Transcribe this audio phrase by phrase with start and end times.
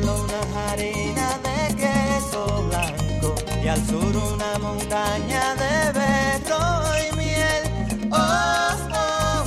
[0.00, 8.08] Una harina de queso blanco y al sur una montaña de y miel.
[8.10, 9.44] Oh, oh,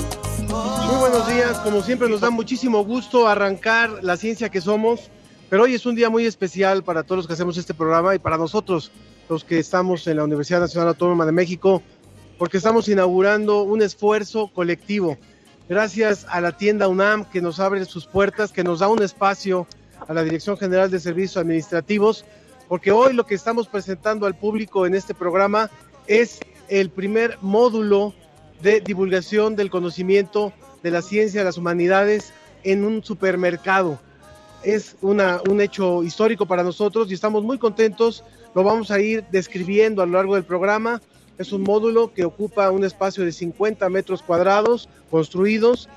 [0.53, 0.83] oh.
[0.87, 5.09] Muy buenos días, como siempre nos da muchísimo gusto arrancar la ciencia que somos,
[5.49, 8.19] pero hoy es un día muy especial para todos los que hacemos este programa y
[8.19, 8.91] para nosotros,
[9.29, 11.81] los que estamos en la Universidad Nacional Autónoma de México,
[12.37, 15.17] porque estamos inaugurando un esfuerzo colectivo.
[15.67, 19.65] Gracias a la tienda UNAM que nos abre sus puertas, que nos da un espacio
[20.07, 22.25] a la Dirección General de Servicios Administrativos,
[22.67, 25.69] porque hoy lo que estamos presentando al público en este programa
[26.07, 28.13] es el primer módulo
[28.61, 33.99] de divulgación del conocimiento de la ciencia, de las humanidades en un supermercado.
[34.63, 38.23] Es una, un hecho histórico para nosotros y estamos muy contentos.
[38.55, 41.01] Lo vamos a ir describiendo a lo largo del programa.
[41.37, 45.89] Es un módulo que ocupa un espacio de 50 metros cuadrados construidos,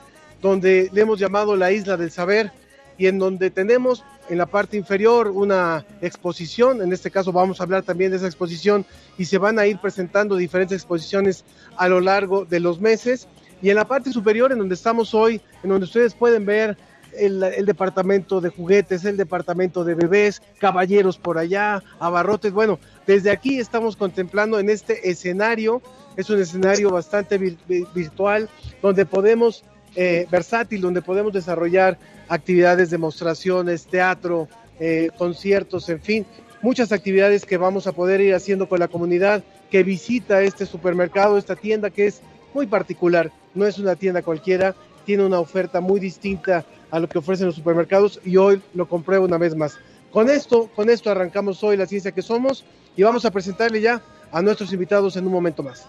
[0.42, 2.52] donde le hemos llamado la Isla del Saber
[2.98, 7.62] y en donde tenemos en la parte inferior una exposición, en este caso vamos a
[7.62, 8.84] hablar también de esa exposición
[9.16, 11.44] y se van a ir presentando diferentes exposiciones
[11.76, 13.26] a lo largo de los meses.
[13.62, 16.76] Y en la parte superior, en donde estamos hoy, en donde ustedes pueden ver
[17.16, 23.58] el, departamento de juguetes, el departamento de bebés, caballeros por allá, abarrotes, bueno, desde aquí
[23.58, 25.80] estamos contemplando en este escenario,
[26.16, 28.48] es un escenario bastante vir- vi- virtual,
[28.82, 29.64] donde podemos,
[29.96, 34.48] eh, versátil, donde podemos desarrollar actividades, demostraciones, teatro,
[34.80, 36.26] eh, conciertos, en fin,
[36.62, 41.38] muchas actividades que vamos a poder ir haciendo con la comunidad que visita este supermercado,
[41.38, 42.20] esta tienda que es
[42.54, 47.18] muy particular, no es una tienda cualquiera, tiene una oferta muy distinta a lo que
[47.18, 49.78] ofrecen los supermercados y hoy lo compruebo una vez más.
[50.10, 52.64] Con esto, con esto arrancamos hoy la ciencia que somos
[52.96, 55.86] y vamos a presentarle ya a nuestros invitados en un momento más.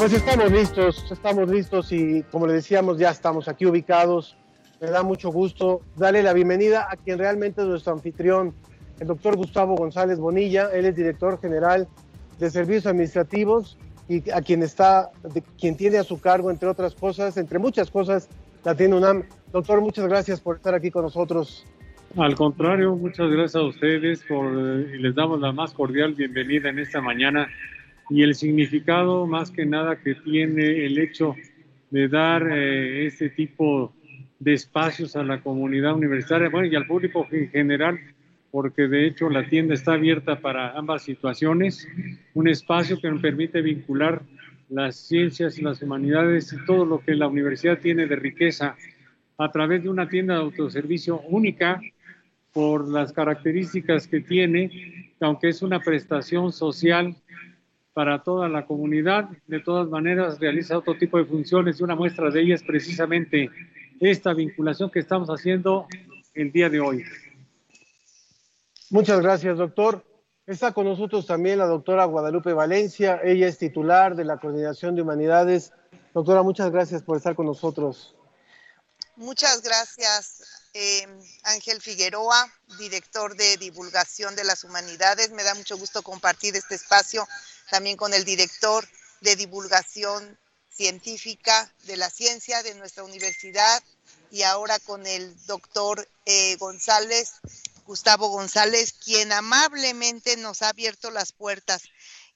[0.00, 4.34] Pues estamos listos, estamos listos y como le decíamos ya estamos aquí ubicados.
[4.80, 8.54] Me da mucho gusto darle la bienvenida a quien realmente es nuestro anfitrión,
[8.98, 10.70] el doctor Gustavo González Bonilla.
[10.72, 11.86] Él es director general
[12.38, 13.76] de Servicios Administrativos
[14.08, 17.90] y a quien está, de- quien tiene a su cargo, entre otras cosas, entre muchas
[17.90, 18.30] cosas,
[18.64, 19.24] la tiene UNAM.
[19.52, 21.66] Doctor, muchas gracias por estar aquí con nosotros.
[22.16, 26.70] Al contrario, muchas gracias a ustedes por, eh, y les damos la más cordial bienvenida
[26.70, 27.46] en esta mañana
[28.10, 31.36] y el significado más que nada que tiene el hecho
[31.90, 33.92] de dar eh, este tipo
[34.38, 38.00] de espacios a la comunidad universitaria bueno, y al público en general,
[38.50, 41.86] porque de hecho la tienda está abierta para ambas situaciones,
[42.34, 44.22] un espacio que nos permite vincular
[44.68, 48.76] las ciencias las humanidades y todo lo que la universidad tiene de riqueza
[49.36, 51.80] a través de una tienda de autoservicio única
[52.52, 57.16] por las características que tiene, aunque es una prestación social
[58.00, 62.30] para toda la comunidad, de todas maneras realiza otro tipo de funciones y una muestra
[62.30, 63.50] de ellas es precisamente
[64.00, 65.86] esta vinculación que estamos haciendo
[66.32, 67.04] el día de hoy.
[68.88, 70.02] Muchas gracias, doctor.
[70.46, 73.20] Está con nosotros también la doctora Guadalupe Valencia.
[73.22, 75.74] Ella es titular de la Coordinación de Humanidades.
[76.14, 78.14] Doctora, muchas gracias por estar con nosotros.
[79.16, 80.40] Muchas gracias,
[80.72, 81.06] eh,
[81.44, 85.32] Ángel Figueroa, director de divulgación de las humanidades.
[85.32, 87.28] Me da mucho gusto compartir este espacio
[87.70, 88.86] también con el director
[89.20, 90.38] de divulgación
[90.70, 93.82] científica de la ciencia de nuestra universidad
[94.30, 97.32] y ahora con el doctor eh, González,
[97.86, 101.82] Gustavo González, quien amablemente nos ha abierto las puertas.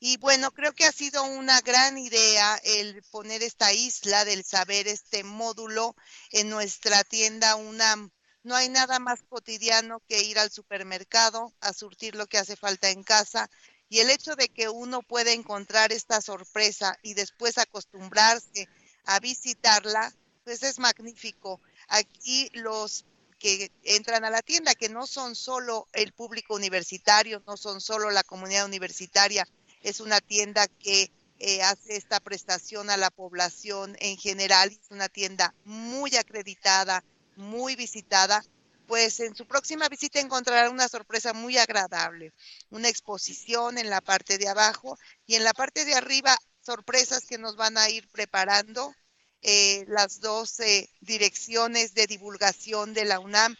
[0.01, 4.89] Y bueno, creo que ha sido una gran idea el poner esta isla del saber,
[4.89, 5.97] este módulo
[6.31, 8.11] en nuestra tienda UNAM.
[8.43, 12.91] No hay nada más cotidiano que ir al supermercado a surtir lo que hace falta
[12.91, 13.49] en casa
[13.95, 18.69] y el hecho de que uno pueda encontrar esta sorpresa y después acostumbrarse
[19.05, 20.13] a visitarla,
[20.43, 21.61] pues es magnífico.
[21.87, 23.05] Aquí los
[23.39, 28.11] que entran a la tienda, que no son solo el público universitario, no son solo
[28.11, 29.47] la comunidad universitaria,
[29.81, 35.09] es una tienda que eh, hace esta prestación a la población en general, es una
[35.09, 37.05] tienda muy acreditada,
[37.37, 38.45] muy visitada,
[38.87, 42.33] pues en su próxima visita encontrará una sorpresa muy agradable,
[42.71, 47.39] una exposición en la parte de abajo y en la parte de arriba sorpresas que
[47.39, 48.95] nos van a ir preparando
[49.43, 50.57] eh, las dos
[51.01, 53.55] direcciones de divulgación de la UNAM,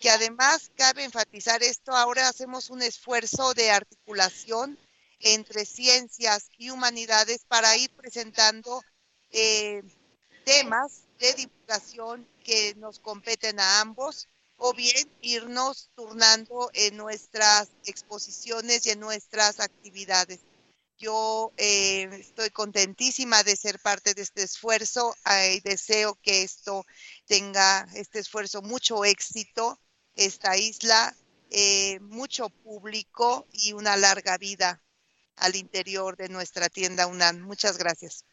[0.00, 4.78] que además cabe enfatizar esto, ahora hacemos un esfuerzo de articulación
[5.20, 8.82] entre ciencias y humanidades para ir presentando
[9.30, 9.82] eh,
[10.44, 18.86] temas de divulgación que nos competen a ambos o bien irnos turnando en nuestras exposiciones
[18.86, 20.40] y en nuestras actividades.
[20.96, 25.14] Yo eh, estoy contentísima de ser parte de este esfuerzo
[25.52, 26.84] y deseo que esto
[27.26, 29.78] tenga, este esfuerzo, mucho éxito,
[30.14, 31.14] esta isla,
[31.50, 34.82] eh, mucho público y una larga vida
[35.36, 37.40] al interior de nuestra tienda UNAM.
[37.40, 38.24] Muchas gracias.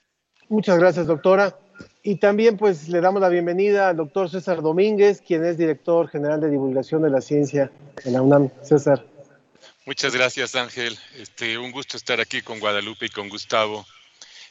[0.48, 1.58] Muchas gracias, doctora.
[2.04, 6.42] Y también pues le damos la bienvenida al doctor César Domínguez, quien es director general
[6.42, 7.72] de divulgación de la ciencia
[8.04, 8.50] en la UNAM.
[8.64, 9.06] César.
[9.86, 10.98] Muchas gracias, Ángel.
[11.20, 13.86] Este, un gusto estar aquí con Guadalupe y con Gustavo.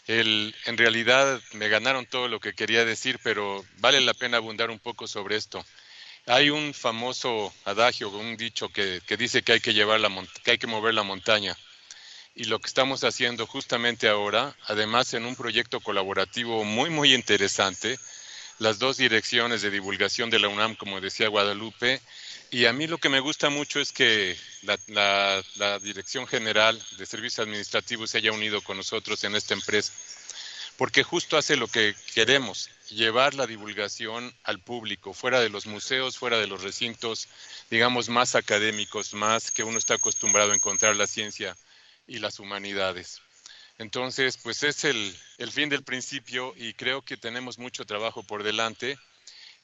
[0.07, 4.79] En realidad me ganaron todo lo que quería decir, pero vale la pena abundar un
[4.79, 5.65] poco sobre esto.
[6.27, 10.11] Hay un famoso adagio, un dicho que, que dice que hay que, llevar la,
[10.45, 11.57] que hay que mover la montaña
[12.35, 17.99] y lo que estamos haciendo justamente ahora, además en un proyecto colaborativo muy, muy interesante,
[18.59, 22.01] las dos direcciones de divulgación de la UNAM, como decía Guadalupe,
[22.51, 27.07] y a mí lo que me gusta mucho es que la, la, Dirección General de
[27.07, 29.93] Servicios Administrativos se haya unido con nosotros en esta empresa,
[30.77, 36.19] porque justo hace lo que queremos, llevar la divulgación al público, fuera de los museos,
[36.19, 37.29] fuera de los recintos,
[37.71, 41.57] digamos, más académicos, más que uno está acostumbrado a encontrar la ciencia
[42.11, 43.23] y las humanidades.
[43.79, 48.43] Entonces, pues es el, el fin del principio y creo que tenemos mucho trabajo por
[48.43, 48.99] delante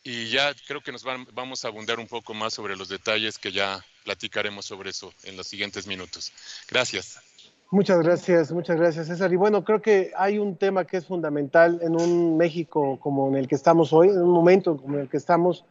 [0.04, 3.50] y ya creo que nos vamos a abundar un poco más sobre los detalles que
[3.50, 6.32] ya platicaremos sobre eso en los siguientes minutos.
[6.70, 7.20] Gracias.
[7.72, 9.32] Muchas gracias, muchas gracias César.
[9.32, 13.34] Y bueno, creo que hay un tema que es fundamental en un México como en
[13.34, 15.64] el que estamos hoy, en un momento como el que estamos,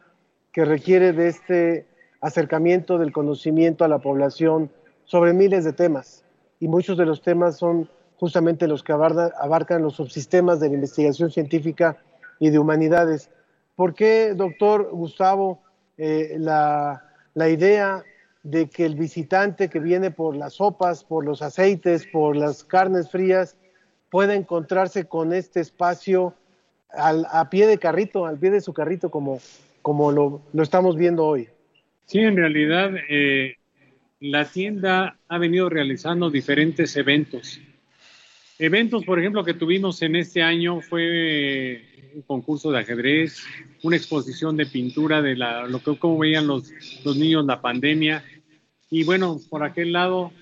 [0.52, 1.86] que requiere de este
[2.20, 4.70] acercamiento del conocimiento a la población
[5.06, 6.25] sobre miles de temas
[6.60, 11.30] y muchos de los temas son justamente los que abarcan los subsistemas de la investigación
[11.30, 11.98] científica
[12.38, 13.30] y de humanidades.
[13.74, 15.62] ¿Por qué, doctor Gustavo,
[15.98, 17.04] eh, la,
[17.34, 18.04] la idea
[18.42, 23.10] de que el visitante que viene por las sopas, por los aceites, por las carnes
[23.10, 23.58] frías,
[24.08, 26.34] pueda encontrarse con este espacio
[26.90, 29.40] al, a pie de carrito, al pie de su carrito, como,
[29.82, 31.48] como lo, lo estamos viendo hoy?
[32.06, 33.56] Sí, en realidad eh,
[34.20, 37.60] la tienda ha venido realizando diferentes eventos.
[38.58, 41.82] Eventos, por ejemplo, que tuvimos en este año fue
[42.14, 43.44] un concurso de ajedrez,
[43.82, 46.72] una exposición de pintura de la, lo que como veían los,
[47.04, 48.24] niños la pandemia.
[48.90, 50.32] Y bueno, por aquel lado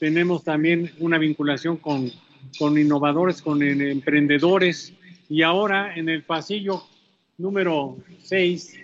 [0.00, 2.10] tenemos también una vinculación con,
[2.58, 4.92] con innovadores, con emprendedores.
[5.28, 6.82] Y ahora en el pasillo
[7.38, 8.76] número 6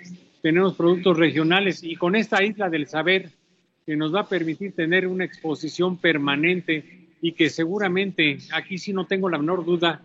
[0.43, 3.33] tenemos productos regionales y con esta isla del saber
[3.87, 9.07] que nos va a permitir tener una exposición permanente y que seguramente, aquí sí no
[9.07, 10.03] tengo la menor duda,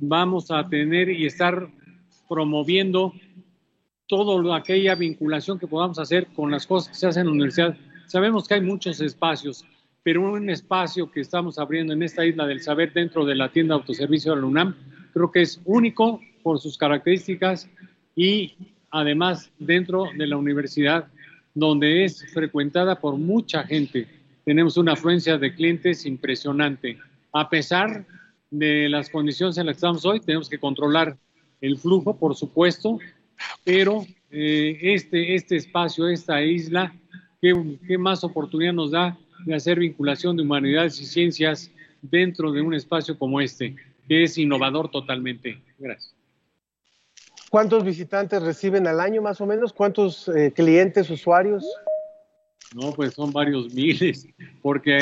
[0.00, 1.68] vamos a tener y estar
[2.28, 3.14] promoviendo
[4.08, 7.76] toda aquella vinculación que podamos hacer con las cosas que se hacen en la universidad.
[8.06, 9.64] Sabemos que hay muchos espacios,
[10.02, 13.76] pero un espacio que estamos abriendo en esta isla del saber dentro de la tienda
[13.76, 14.74] de autoservicio de la UNAM,
[15.12, 17.70] creo que es único por sus características
[18.16, 18.54] y
[18.90, 21.06] además dentro de la universidad
[21.54, 24.06] donde es frecuentada por mucha gente.
[24.44, 26.98] Tenemos una afluencia de clientes impresionante.
[27.32, 28.06] A pesar
[28.50, 31.16] de las condiciones en las que estamos hoy, tenemos que controlar
[31.60, 32.98] el flujo, por supuesto,
[33.64, 36.94] pero eh, este, este espacio, esta isla,
[37.40, 37.54] ¿qué,
[37.86, 41.70] ¿qué más oportunidad nos da de hacer vinculación de humanidades y ciencias
[42.02, 43.76] dentro de un espacio como este,
[44.08, 45.60] que es innovador totalmente?
[45.78, 46.19] Gracias.
[47.50, 49.72] ¿Cuántos visitantes reciben al año más o menos?
[49.72, 51.66] ¿Cuántos eh, clientes, usuarios?
[52.76, 54.24] No, pues son varios miles,
[54.62, 54.96] porque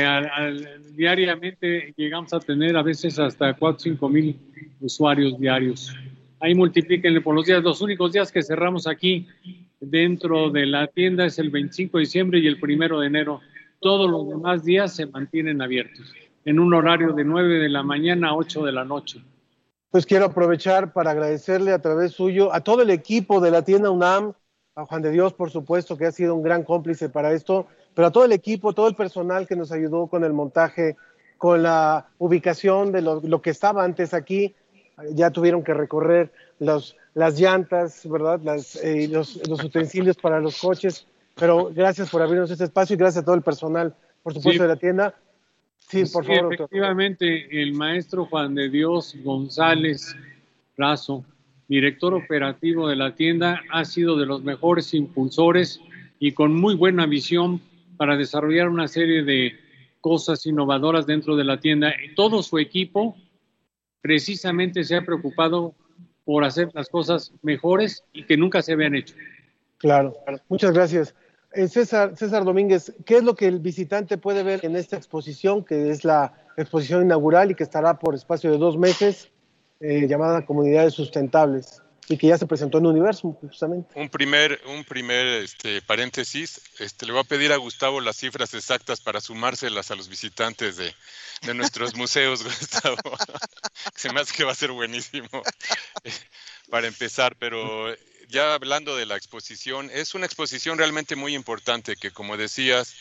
[0.95, 4.41] diariamente llegamos a tener a veces hasta 4 o 5 mil
[4.81, 5.95] usuarios diarios.
[6.41, 7.63] Ahí multiplíquenle por los días.
[7.63, 9.27] Los únicos días que cerramos aquí
[9.79, 13.43] dentro de la tienda es el 25 de diciembre y el 1 de enero.
[13.79, 16.15] Todos los demás días se mantienen abiertos
[16.47, 19.23] en un horario de 9 de la mañana a 8 de la noche
[19.91, 23.91] pues quiero aprovechar para agradecerle a través suyo a todo el equipo de la tienda
[23.91, 24.35] UNAM,
[24.75, 28.09] a Juan de Dios, por supuesto, que ha sido un gran cómplice para esto, pero
[28.09, 30.97] a todo el equipo, todo el personal que nos ayudó con el montaje
[31.37, 34.55] con la ubicación de lo, lo que estaba antes aquí,
[35.13, 38.41] ya tuvieron que recorrer los, las llantas, ¿verdad?
[38.43, 41.07] Las, eh, los, los, utensilios para los coches.
[41.37, 44.63] Pero gracias por abrirnos este espacio y gracias a todo el personal, por supuesto, Sí.
[44.63, 45.15] de la tienda.
[45.89, 46.55] Sí, por Sí, favor, doctor.
[46.55, 50.15] efectivamente, el maestro Juan de Dios González
[50.77, 51.25] Razo,
[51.67, 55.81] director operativo de la tienda, ha sido de los mejores impulsores
[56.19, 57.61] y con muy buena visión
[57.97, 59.59] para desarrollar una serie de
[60.01, 61.93] cosas innovadoras dentro de la tienda.
[62.15, 63.17] Todo su equipo
[64.01, 65.75] precisamente se ha preocupado
[66.25, 69.15] por hacer las cosas mejores y que nunca se habían hecho.
[69.79, 70.15] Claro,
[70.49, 71.15] muchas gracias.
[71.53, 75.65] Eh, César, César Domínguez, ¿qué es lo que el visitante puede ver en esta exposición,
[75.65, 79.31] que es la exposición inaugural y que estará por espacio de dos meses,
[79.81, 83.99] eh, llamada Comunidades Sustentables, y que ya se presentó en Universum, justamente?
[83.99, 88.53] Un primer, un primer este, paréntesis, este, le voy a pedir a Gustavo las cifras
[88.55, 90.93] exactas para sumárselas a los visitantes de,
[91.43, 92.97] de nuestros museos, Gustavo.
[93.95, 95.29] Se me hace que va a ser buenísimo
[96.05, 96.13] eh,
[96.71, 97.95] para empezar, pero
[98.29, 102.95] ya hablando de la exposición, es una exposición realmente muy importante que, como decías,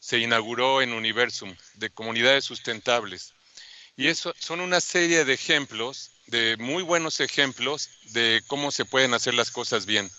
[0.00, 3.32] se inauguró en Universum, de comunidades sustentables.
[3.96, 9.14] Y eso son una serie de ejemplos, de muy buenos ejemplos de cómo se pueden
[9.14, 10.10] hacer las cosas bien.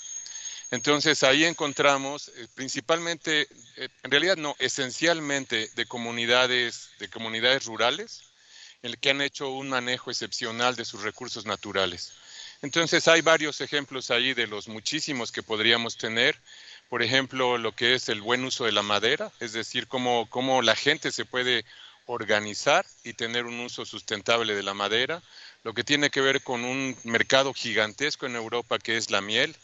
[0.72, 8.24] Entonces ahí encontramos eh, principalmente, eh, en realidad no, esencialmente de comunidades, de comunidades rurales,
[8.82, 12.14] en el que han hecho un manejo excepcional de sus recursos naturales.
[12.62, 16.40] Entonces hay varios ejemplos ahí de los muchísimos que podríamos tener.
[16.90, 20.62] Por ejemplo, lo que es el buen uso de la madera, es decir, cómo, cómo
[20.62, 21.66] la gente se puede
[22.06, 25.22] organizar y tener un uso sustentable de la madera,
[25.64, 29.56] lo que tiene que ver con un mercado gigantesco en Europa que es la miel.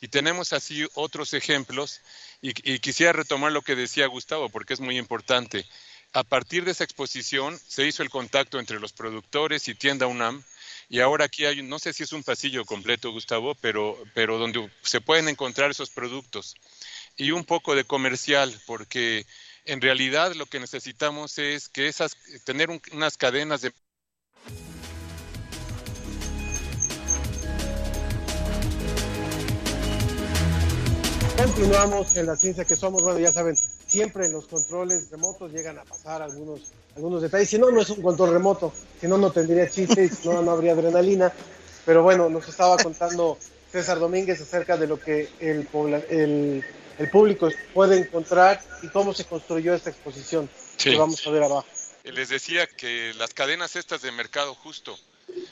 [0.00, 2.00] Y tenemos así otros ejemplos
[2.40, 5.66] y, y quisiera retomar lo que decía Gustavo porque es muy importante.
[6.12, 10.44] A partir de esa exposición se hizo el contacto entre los productores y tienda UNAM
[10.88, 14.70] y ahora aquí hay, no sé si es un pasillo completo, Gustavo, pero, pero donde
[14.82, 16.54] se pueden encontrar esos productos.
[17.16, 19.26] Y un poco de comercial, porque
[19.64, 23.72] en realidad lo que necesitamos es que esas, tener un, unas cadenas de
[31.38, 35.78] Continuamos en la ciencia que somos, bueno, ya saben, siempre en los controles remotos llegan
[35.78, 36.62] a pasar algunos,
[36.96, 37.48] algunos detalles.
[37.48, 40.42] Si no, no es un control remoto, si no, no tendría chiste y si no,
[40.42, 41.32] no habría adrenalina.
[41.86, 43.38] Pero bueno, nos estaba contando
[43.70, 45.68] César Domínguez acerca de lo que el,
[46.10, 46.64] el,
[46.98, 50.90] el público puede encontrar y cómo se construyó esta exposición Sí.
[50.90, 51.66] que vamos a ver abajo.
[52.02, 54.98] les decía que las cadenas estas de mercado justo.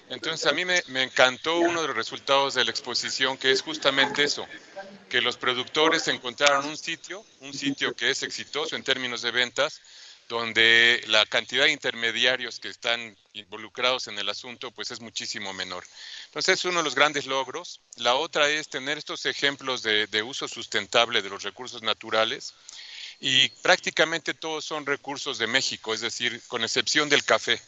[0.08, 3.62] Entonces a mí me, me encantó uno de los resultados de la exposición que es
[3.62, 4.46] justamente eso,
[5.08, 9.80] que los productores encontraron un sitio, un sitio que es exitoso en términos de ventas,
[10.28, 15.84] donde la cantidad de intermediarios que están involucrados en el asunto pues es muchísimo menor.
[16.26, 17.80] Entonces es uno de los grandes logros.
[17.96, 22.54] La otra es tener estos ejemplos de, de uso sustentable de los recursos naturales
[23.20, 27.60] y prácticamente todos son recursos de México, es decir, con excepción del café,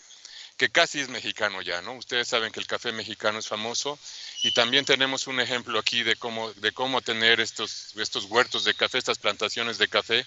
[0.58, 1.94] que casi es mexicano ya, ¿no?
[1.94, 3.96] Ustedes saben que el café mexicano es famoso
[4.42, 8.74] y también tenemos un ejemplo aquí de cómo, de cómo tener estos, estos huertos de
[8.74, 10.26] café, estas plantaciones de café,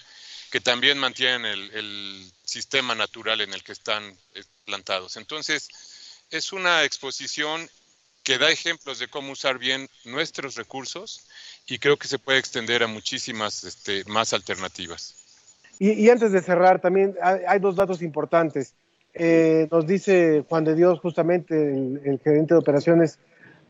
[0.50, 5.18] que también mantienen el, el sistema natural en el que están eh, plantados.
[5.18, 5.68] Entonces,
[6.30, 7.68] es una exposición
[8.22, 11.26] que da ejemplos de cómo usar bien nuestros recursos
[11.66, 15.16] y creo que se puede extender a muchísimas este, más alternativas.
[15.78, 18.74] Y, antes de cerrar, también hay dos datos importantes.
[19.14, 23.18] Eh, nos dice Juan de Dios, justamente el, el gerente de operaciones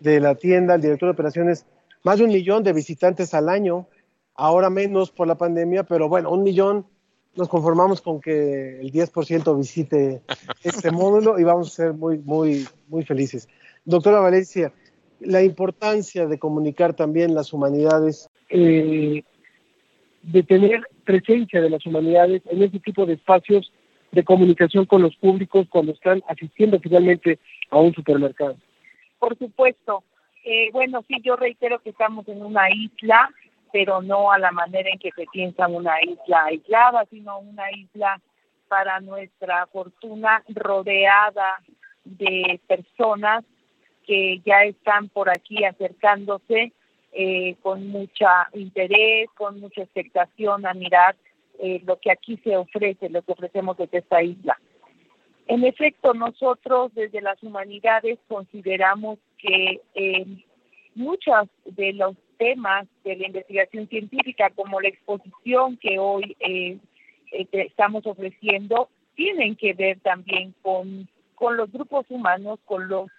[0.01, 1.67] de la tienda, el director de operaciones,
[2.05, 3.87] más de un millón de visitantes al año,
[4.35, 6.87] ahora menos por la pandemia, pero bueno, un millón,
[7.35, 10.23] nos conformamos con que el 10% visite
[10.63, 13.49] este módulo y vamos a ser muy, muy, muy felices.
[13.85, 14.73] Doctora Valencia,
[15.21, 19.23] la importancia de comunicar también las humanidades, eh,
[20.23, 23.73] de tener presencia de las humanidades en ese tipo de espacios
[24.12, 27.38] de comunicación con los públicos cuando están asistiendo finalmente
[27.71, 28.57] a un supermercado.
[29.19, 30.04] Por supuesto.
[30.45, 33.31] Eh, bueno, sí, yo reitero que estamos en una isla,
[33.73, 38.21] pero no a la manera en que se piensa una isla aislada, sino una isla
[38.69, 41.61] para nuestra fortuna rodeada
[42.04, 43.45] de personas
[44.07, 46.73] que ya están por aquí acercándose
[47.12, 51.14] eh, con mucha interés, con mucha expectación a mirar
[51.59, 54.59] eh, lo que aquí se ofrece, lo que ofrecemos desde esta isla.
[55.47, 60.27] En efecto, nosotros desde las humanidades consideramos que eh,
[60.95, 66.79] muchos de los temas de la investigación científica, como la exposición que hoy eh,
[67.33, 73.11] eh, estamos ofreciendo, tienen que ver también con, con los grupos humanos, con los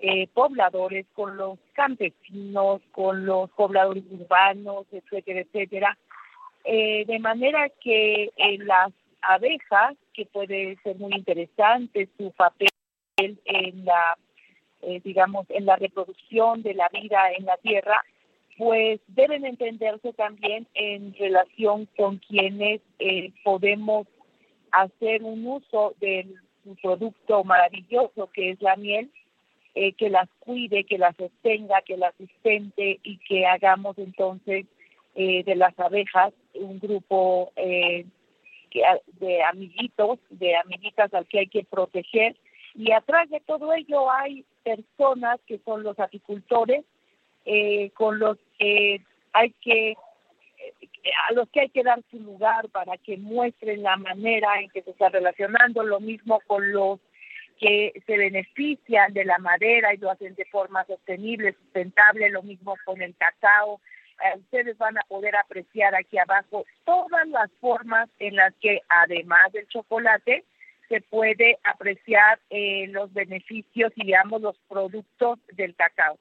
[0.00, 5.98] eh, pobladores, con los campesinos, con los pobladores urbanos, etcétera, etcétera.
[6.64, 12.68] Eh, de manera que las abejas, que puede ser muy interesante su papel
[13.16, 14.16] en la,
[14.82, 18.02] eh, digamos, en la reproducción de la vida en la Tierra,
[18.60, 24.06] pues deben entenderse también en relación con quienes eh, podemos
[24.70, 26.34] hacer un uso del
[26.82, 29.10] producto maravilloso que es la miel,
[29.74, 34.66] eh, que las cuide, que las sostenga, que las sustente y que hagamos entonces
[35.14, 38.06] eh, de las abejas un grupo eh,
[38.72, 42.36] de amiguitos, de amiguitas al que hay que proteger.
[42.74, 46.84] Y atrás de todo ello hay personas que son los apicultores,
[47.44, 49.02] eh, con los que
[49.32, 49.96] hay que
[51.28, 54.82] a los que hay que dar su lugar para que muestren la manera en que
[54.82, 57.00] se está relacionando, lo mismo con los
[57.58, 62.74] que se benefician de la madera y lo hacen de forma sostenible, sustentable, lo mismo
[62.84, 63.99] con el cacao, eh,
[64.36, 69.66] ustedes van a poder apreciar aquí abajo todas las formas en las que además del
[69.68, 70.44] chocolate
[70.88, 76.18] se puede apreciar eh, los beneficios y digamos los productos del cacao.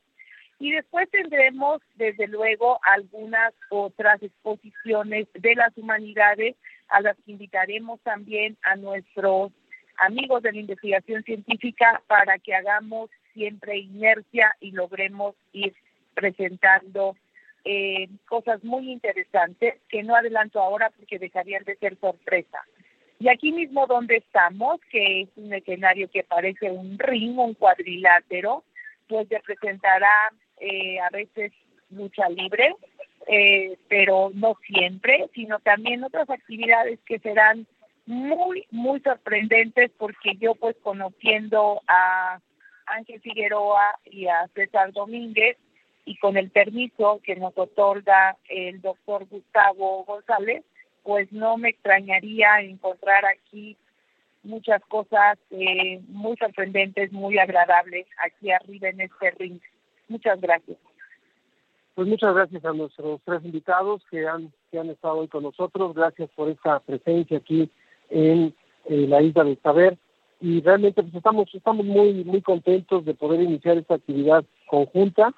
[0.59, 6.55] Y después tendremos desde luego algunas otras exposiciones de las humanidades
[6.89, 9.51] a las que invitaremos también a nuestros
[9.97, 15.73] amigos de la investigación científica para que hagamos siempre inercia y logremos ir
[16.13, 17.15] presentando
[17.65, 22.63] eh, cosas muy interesantes que no adelanto ahora porque dejarían de ser sorpresa.
[23.19, 28.63] Y aquí mismo donde estamos, que es un escenario que parece un ring, un cuadrilátero,
[29.07, 30.11] pues representará
[30.59, 31.51] eh, a veces
[31.89, 32.75] lucha libre,
[33.27, 37.67] eh, pero no siempre, sino también otras actividades que serán
[38.05, 42.39] muy, muy sorprendentes porque yo pues conociendo a
[42.85, 45.57] Ángel Figueroa y a César Domínguez,
[46.09, 50.63] y con el permiso que nos otorga el doctor Gustavo González,
[51.03, 53.77] pues no me extrañaría encontrar aquí
[54.41, 59.59] muchas cosas eh, muy sorprendentes, muy agradables aquí arriba en este ring.
[60.07, 60.79] Muchas gracias.
[61.93, 65.93] Pues muchas gracias a nuestros tres invitados que han, que han estado hoy con nosotros.
[65.93, 67.69] Gracias por esta presencia aquí
[68.09, 68.55] en
[68.87, 69.95] la isla de Saber.
[70.41, 75.35] Y realmente pues estamos, estamos muy, muy contentos de poder iniciar esta actividad conjunta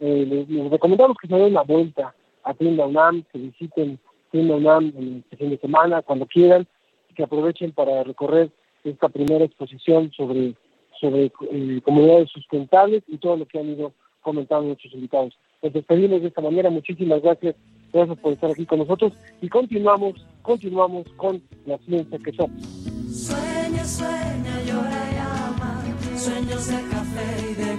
[0.00, 3.98] eh, les, recomendamos que se den la vuelta a Tienda UNAM, que visiten
[4.30, 6.66] Tienda UNAM en este fin de semana, cuando quieran,
[7.10, 8.50] y que aprovechen para recorrer
[8.82, 10.54] esta primera exposición sobre,
[11.00, 15.38] sobre eh, comunidades sustentables y todo lo que han ido comentando nuestros invitados.
[15.62, 17.54] Les despedimos de esta manera, muchísimas gracias,
[17.92, 19.12] gracias por estar aquí con nosotros.
[19.42, 22.62] Y continuamos, continuamos con la ciencia que somos.
[23.10, 25.82] Sueña, sueña, llora y ama,
[26.16, 27.76] sueños de café y de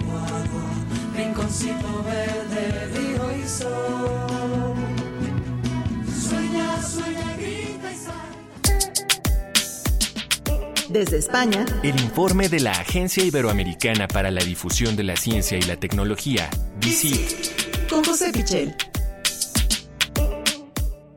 [10.89, 15.61] Desde España, el informe de la Agencia Iberoamericana para la Difusión de la Ciencia y
[15.61, 17.89] la Tecnología, DICIT.
[17.89, 18.75] Con José Pichel.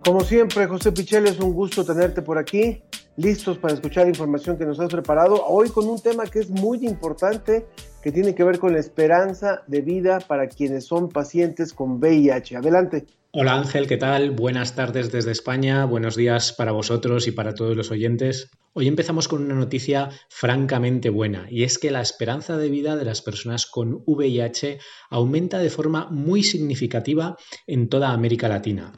[0.04, 2.82] Como siempre, José Pichel, es un gusto tenerte por aquí,
[3.16, 5.44] listos para escuchar información que nos has preparado.
[5.46, 7.66] Hoy con un tema que es muy importante
[8.04, 12.58] que tiene que ver con la esperanza de vida para quienes son pacientes con VIH.
[12.58, 13.06] Adelante.
[13.32, 14.32] Hola Ángel, ¿qué tal?
[14.32, 18.50] Buenas tardes desde España, buenos días para vosotros y para todos los oyentes.
[18.74, 23.06] Hoy empezamos con una noticia francamente buena y es que la esperanza de vida de
[23.06, 28.92] las personas con VIH aumenta de forma muy significativa en toda América Latina.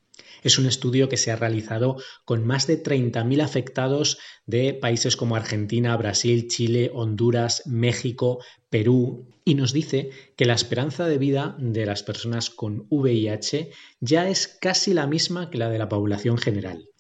[0.47, 5.35] Es un estudio que se ha realizado con más de 30.000 afectados de países como
[5.35, 8.39] Argentina, Brasil, Chile, Honduras, México,
[8.71, 14.29] Perú, y nos dice que la esperanza de vida de las personas con VIH ya
[14.29, 16.91] es casi la misma que la de la población general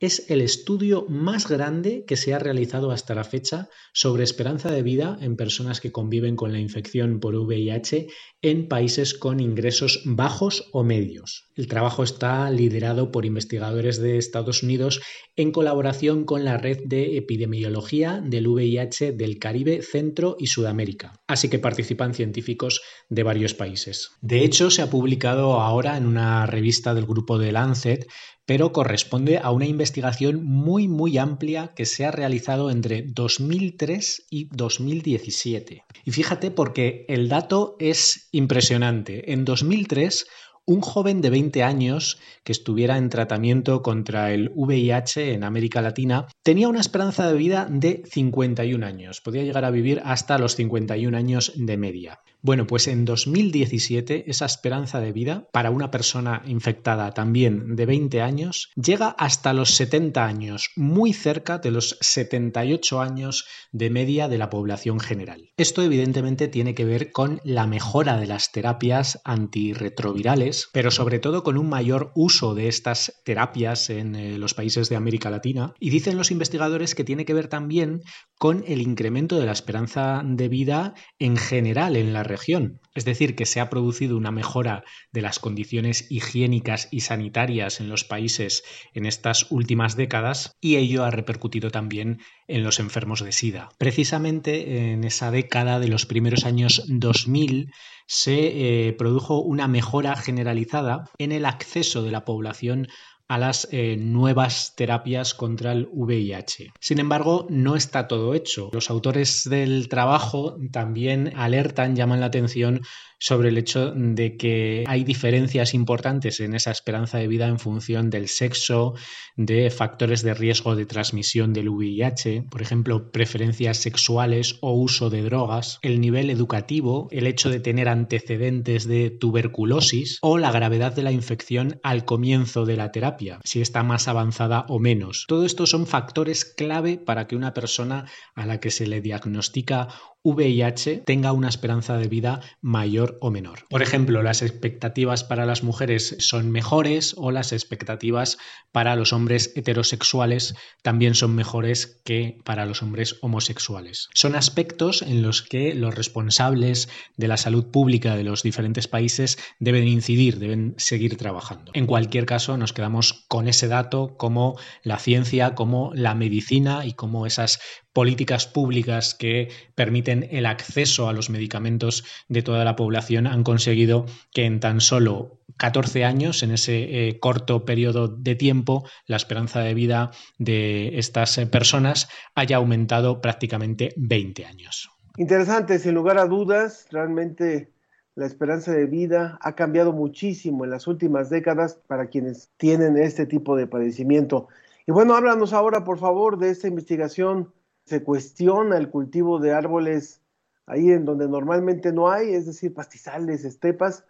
[0.00, 4.82] es el estudio más grande que se ha realizado hasta la fecha sobre esperanza de
[4.82, 8.08] vida en personas que conviven con la infección por VIH
[8.42, 11.48] en países con ingresos bajos o medios.
[11.56, 15.00] El trabajo está liderado por investigadores de Estados Unidos
[15.34, 21.48] en colaboración con la Red de Epidemiología del VIH del Caribe, Centro y Sudamérica, así
[21.48, 24.10] que participan científicos de varios países.
[24.20, 28.06] De hecho, se ha publicado ahora en una revista del grupo de Lancet
[28.48, 34.48] pero corresponde a una investigación muy muy amplia que se ha realizado entre 2003 y
[34.50, 35.84] 2017.
[36.06, 39.34] Y fíjate porque el dato es impresionante.
[39.34, 40.26] En 2003
[40.64, 46.26] un joven de 20 años que estuviera en tratamiento contra el VIH en América Latina
[46.42, 49.22] tenía una esperanza de vida de 51 años.
[49.22, 52.20] Podía llegar a vivir hasta los 51 años de media.
[52.40, 58.22] Bueno, pues en 2017 esa esperanza de vida para una persona infectada también de 20
[58.22, 64.38] años llega hasta los 70 años, muy cerca de los 78 años de media de
[64.38, 65.50] la población general.
[65.56, 71.42] Esto evidentemente tiene que ver con la mejora de las terapias antirretrovirales, pero sobre todo
[71.42, 75.74] con un mayor uso de estas terapias en eh, los países de América Latina.
[75.80, 78.02] Y dicen los investigadores que tiene que ver también
[78.38, 82.80] con el incremento de la esperanza de vida en general en la región.
[82.94, 87.88] Es decir, que se ha producido una mejora de las condiciones higiénicas y sanitarias en
[87.88, 88.62] los países
[88.94, 93.70] en estas últimas décadas y ello ha repercutido también en los enfermos de SIDA.
[93.78, 97.72] Precisamente en esa década de los primeros años 2000
[98.06, 102.88] se eh, produjo una mejora generalizada en el acceso de la población
[103.28, 106.72] a las eh, nuevas terapias contra el VIH.
[106.80, 108.70] Sin embargo, no está todo hecho.
[108.72, 112.82] Los autores del trabajo también alertan, llaman la atención
[113.18, 118.10] sobre el hecho de que hay diferencias importantes en esa esperanza de vida en función
[118.10, 118.94] del sexo,
[119.36, 125.22] de factores de riesgo de transmisión del VIH, por ejemplo, preferencias sexuales o uso de
[125.22, 131.02] drogas, el nivel educativo, el hecho de tener antecedentes de tuberculosis o la gravedad de
[131.02, 135.24] la infección al comienzo de la terapia, si está más avanzada o menos.
[135.28, 139.88] Todo esto son factores clave para que una persona a la que se le diagnostica
[140.22, 143.64] VIH tenga una esperanza de vida mayor o menor.
[143.70, 148.38] Por ejemplo, las expectativas para las mujeres son mejores o las expectativas
[148.72, 154.08] para los hombres heterosexuales también son mejores que para los hombres homosexuales.
[154.14, 159.38] Son aspectos en los que los responsables de la salud pública de los diferentes países
[159.58, 161.72] deben incidir, deben seguir trabajando.
[161.74, 166.92] En cualquier caso, nos quedamos con ese dato como la ciencia, como la medicina y
[166.92, 167.60] como esas
[167.92, 174.06] políticas públicas que permiten el acceso a los medicamentos de toda la población han conseguido
[174.32, 179.60] que en tan solo 14 años, en ese eh, corto periodo de tiempo, la esperanza
[179.60, 184.90] de vida de estas eh, personas haya aumentado prácticamente 20 años.
[185.16, 187.72] Interesante, sin lugar a dudas, realmente
[188.14, 193.26] la esperanza de vida ha cambiado muchísimo en las últimas décadas para quienes tienen este
[193.26, 194.48] tipo de padecimiento.
[194.86, 197.52] Y bueno, háblanos ahora, por favor, de esta investigación
[197.88, 200.20] se cuestiona el cultivo de árboles
[200.66, 204.04] ahí en donde normalmente no hay, es decir, pastizales, estepas,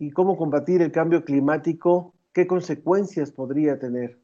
[0.00, 4.20] y cómo combatir el cambio climático, qué consecuencias podría tener.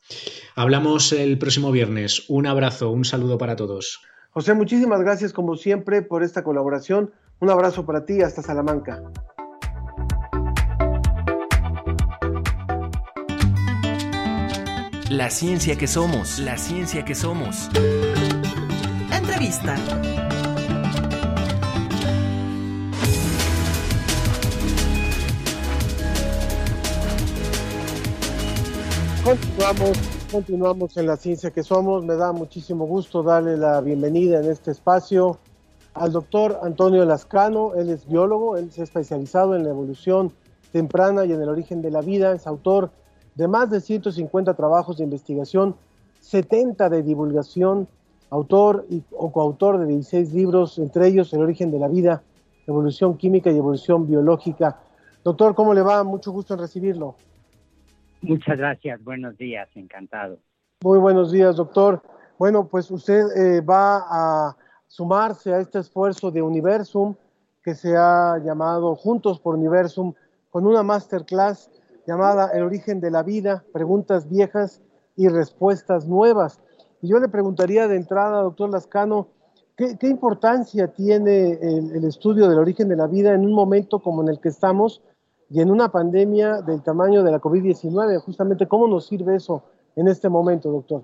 [0.55, 2.25] Hablamos el próximo viernes.
[2.29, 4.01] Un abrazo, un saludo para todos.
[4.31, 7.11] José, muchísimas gracias como siempre por esta colaboración.
[7.39, 9.03] Un abrazo para ti hasta Salamanca.
[15.13, 17.69] La ciencia que somos, la ciencia que somos.
[19.15, 19.75] Entrevista.
[29.23, 29.97] Continuamos,
[30.31, 32.03] continuamos en la ciencia que somos.
[32.03, 35.37] Me da muchísimo gusto darle la bienvenida en este espacio
[35.93, 37.75] al doctor Antonio Lascano.
[37.75, 40.33] Él es biólogo, él se ha especializado en la evolución
[40.71, 42.33] temprana y en el origen de la vida.
[42.33, 43.02] Es autor de
[43.47, 45.75] más de 150 trabajos de investigación,
[46.19, 47.87] 70 de divulgación,
[48.29, 52.23] autor y, o coautor de 16 libros, entre ellos El origen de la vida,
[52.65, 54.79] Evolución química y evolución biológica.
[55.23, 56.03] Doctor, ¿cómo le va?
[56.03, 57.15] Mucho gusto en recibirlo.
[58.21, 60.37] Muchas gracias, buenos días, encantado.
[60.81, 62.01] Muy buenos días, doctor.
[62.39, 67.15] Bueno, pues usted eh, va a sumarse a este esfuerzo de Universum
[67.61, 70.13] que se ha llamado Juntos por Universum
[70.49, 71.69] con una masterclass
[72.05, 74.81] llamada El origen de la vida, preguntas viejas
[75.15, 76.61] y respuestas nuevas.
[77.01, 79.27] Y yo le preguntaría de entrada, doctor Lascano,
[79.75, 84.29] ¿qué, importancia tiene el, estudio del origen de la vida en un momento como en
[84.29, 85.01] el que estamos
[85.49, 88.19] y en una pandemia del tamaño de la COVID-19?
[88.19, 89.63] Justamente, ¿cómo nos sirve eso
[89.95, 91.03] en este momento, doctor?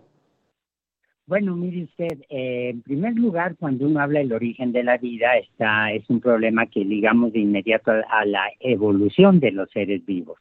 [1.29, 5.37] Bueno, mire usted, eh, en primer lugar, cuando uno habla del origen de la vida,
[5.37, 10.39] está, es un problema que ligamos de inmediato a la evolución de los seres vivos.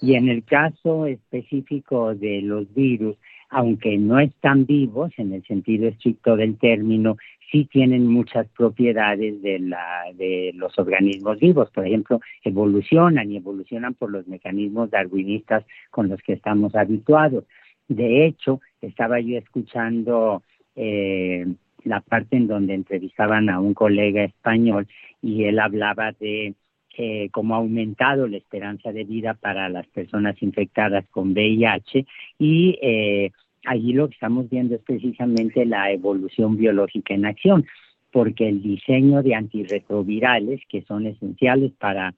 [0.00, 3.16] Y en el caso específico de los virus,
[3.50, 7.16] aunque no están vivos en el sentido estricto del término,
[7.50, 11.70] sí tienen muchas propiedades de, la, de los organismos vivos.
[11.70, 17.44] Por ejemplo, evolucionan y evolucionan por los mecanismos darwinistas con los que estamos habituados.
[17.88, 20.42] De hecho, estaba yo escuchando
[20.76, 21.46] eh,
[21.84, 24.86] la parte en donde entrevistaban a un colega español
[25.22, 26.54] y él hablaba de
[26.96, 32.06] eh, cómo ha aumentado la esperanza de vida para las personas infectadas con VIH
[32.38, 33.30] y eh,
[33.64, 37.66] allí lo que estamos viendo es precisamente la evolución biológica en acción,
[38.10, 42.14] porque el diseño de antirretrovirales que son esenciales para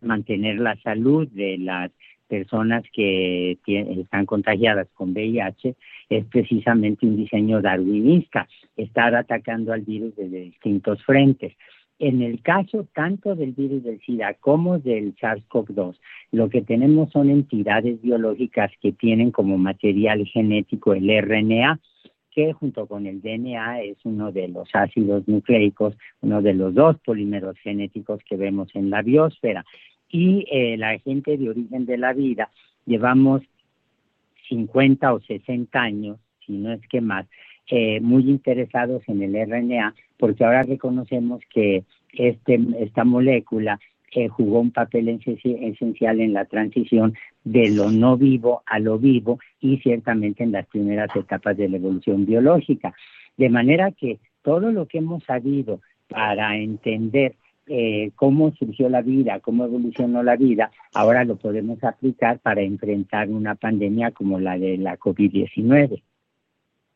[0.00, 1.90] mantener la salud de las
[2.26, 5.76] personas que están contagiadas con VIH
[6.08, 11.54] es precisamente un diseño darwinista, estar atacando al virus desde distintos frentes.
[11.98, 15.96] En el caso tanto del virus del SIDA como del SARS-CoV-2,
[16.32, 21.78] lo que tenemos son entidades biológicas que tienen como material genético el RNA,
[22.32, 26.98] que junto con el DNA es uno de los ácidos nucleicos, uno de los dos
[26.98, 29.64] polímeros genéticos que vemos en la biosfera.
[30.08, 32.50] Y eh, la gente de origen de la vida
[32.86, 33.42] llevamos
[34.48, 37.26] 50 o 60 años, si no es que más,
[37.68, 43.78] eh, muy interesados en el RNA porque ahora reconocemos que este, esta molécula
[44.12, 49.40] eh, jugó un papel esencial en la transición de lo no vivo a lo vivo
[49.60, 52.94] y ciertamente en las primeras etapas de la evolución biológica.
[53.36, 57.34] De manera que todo lo que hemos sabido para entender
[57.66, 63.30] eh, cómo surgió la vida, cómo evolucionó la vida, ahora lo podemos aplicar para enfrentar
[63.30, 66.02] una pandemia como la de la COVID-19.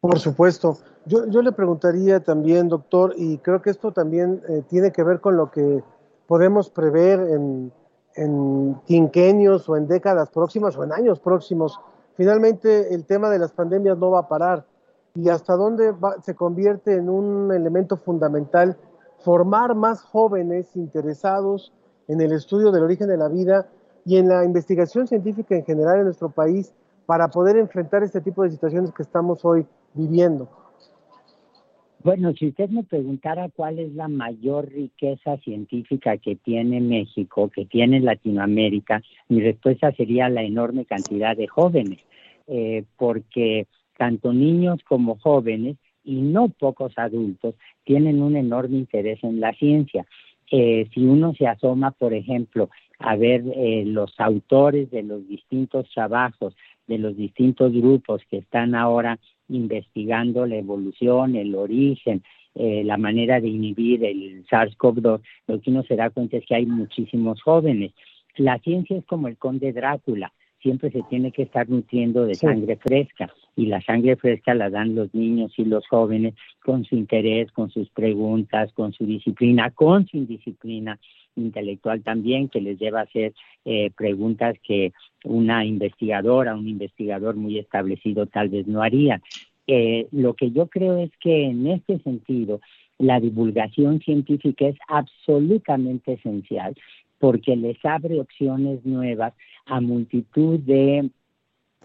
[0.00, 0.78] Por supuesto.
[1.06, 5.20] Yo, yo, le preguntaría también, doctor, y creo que esto también eh, tiene que ver
[5.20, 5.82] con lo que
[6.28, 7.72] podemos prever en,
[8.14, 11.80] en, quinquenios o en décadas próximas o en años próximos.
[12.14, 14.66] Finalmente, el tema de las pandemias no va a parar
[15.14, 18.76] y hasta dónde se convierte en un elemento fundamental
[19.18, 21.72] formar más jóvenes interesados
[22.06, 23.66] en el estudio del origen de la vida
[24.04, 26.72] y en la investigación científica en general en nuestro país
[27.06, 30.48] para poder enfrentar este tipo de situaciones que estamos hoy viviendo?
[32.04, 37.66] Bueno, si usted me preguntara cuál es la mayor riqueza científica que tiene México, que
[37.66, 41.98] tiene Latinoamérica, mi respuesta sería la enorme cantidad de jóvenes,
[42.46, 49.40] eh, porque tanto niños como jóvenes y no pocos adultos tienen un enorme interés en
[49.40, 50.06] la ciencia.
[50.50, 52.70] Eh, si uno se asoma, por ejemplo,
[53.00, 56.54] a ver eh, los autores de los distintos trabajos,
[56.88, 62.22] de los distintos grupos que están ahora investigando la evolución, el origen,
[62.54, 66.56] eh, la manera de inhibir el SARS-CoV-2, lo que uno se da cuenta es que
[66.56, 67.92] hay muchísimos jóvenes.
[68.36, 72.76] La ciencia es como el conde Drácula, siempre se tiene que estar nutriendo de sangre
[72.76, 77.50] fresca y la sangre fresca la dan los niños y los jóvenes con su interés,
[77.52, 80.98] con sus preguntas, con su disciplina, con su indisciplina
[81.40, 84.92] intelectual también, que les lleva a hacer eh, preguntas que
[85.24, 89.20] una investigadora, un investigador muy establecido tal vez no haría.
[89.66, 92.60] Eh, lo que yo creo es que en este sentido
[92.98, 96.74] la divulgación científica es absolutamente esencial
[97.18, 99.34] porque les abre opciones nuevas
[99.66, 101.10] a multitud de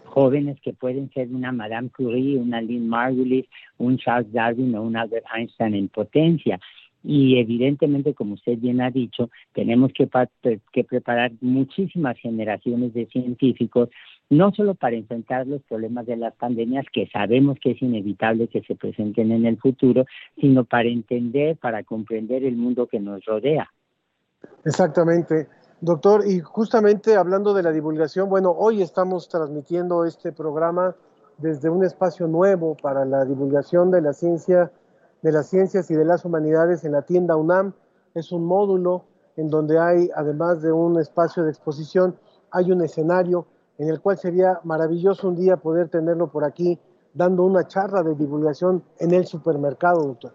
[0.04, 3.46] jóvenes que pueden ser una Madame Curie, una Lynn Margulis,
[3.78, 6.60] un Charles Darwin o un Albert Einstein en potencia.
[7.04, 10.08] Y evidentemente, como usted bien ha dicho, tenemos que,
[10.72, 13.90] que preparar muchísimas generaciones de científicos,
[14.30, 18.62] no solo para enfrentar los problemas de las pandemias, que sabemos que es inevitable que
[18.62, 20.06] se presenten en el futuro,
[20.40, 23.70] sino para entender, para comprender el mundo que nos rodea.
[24.64, 25.46] Exactamente.
[25.80, 30.96] Doctor, y justamente hablando de la divulgación, bueno, hoy estamos transmitiendo este programa
[31.36, 34.72] desde un espacio nuevo para la divulgación de la ciencia,
[35.24, 37.72] de las ciencias y de las humanidades en la tienda UNAM.
[38.14, 39.06] Es un módulo
[39.38, 42.14] en donde hay, además de un espacio de exposición,
[42.52, 43.46] hay un escenario
[43.78, 46.78] en el cual sería maravilloso un día poder tenerlo por aquí
[47.14, 50.34] dando una charla de divulgación en el supermercado, doctor.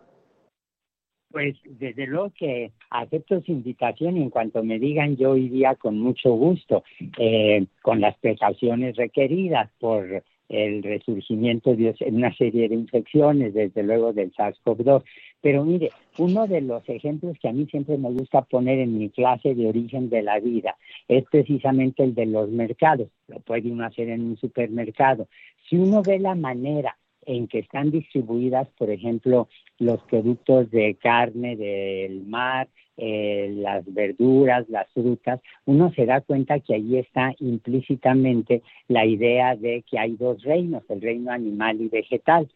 [1.31, 5.99] Pues desde luego que acepto su invitación y en cuanto me digan yo iría con
[5.99, 6.83] mucho gusto,
[7.19, 14.11] eh, con las precauciones requeridas por el resurgimiento de una serie de infecciones, desde luego
[14.13, 15.03] del SARS-CoV-2.
[15.41, 19.09] Pero mire, uno de los ejemplos que a mí siempre me gusta poner en mi
[19.09, 20.75] clase de origen de la vida
[21.07, 23.07] es precisamente el de los mercados.
[23.27, 25.27] Lo puede uno hacer en un supermercado.
[25.69, 31.55] Si uno ve la manera en que están distribuidas, por ejemplo, los productos de carne
[31.55, 32.67] del mar,
[33.01, 39.55] eh, las verduras, las frutas, uno se da cuenta que ahí está implícitamente la idea
[39.55, 42.49] de que hay dos reinos, el reino animal y vegetal.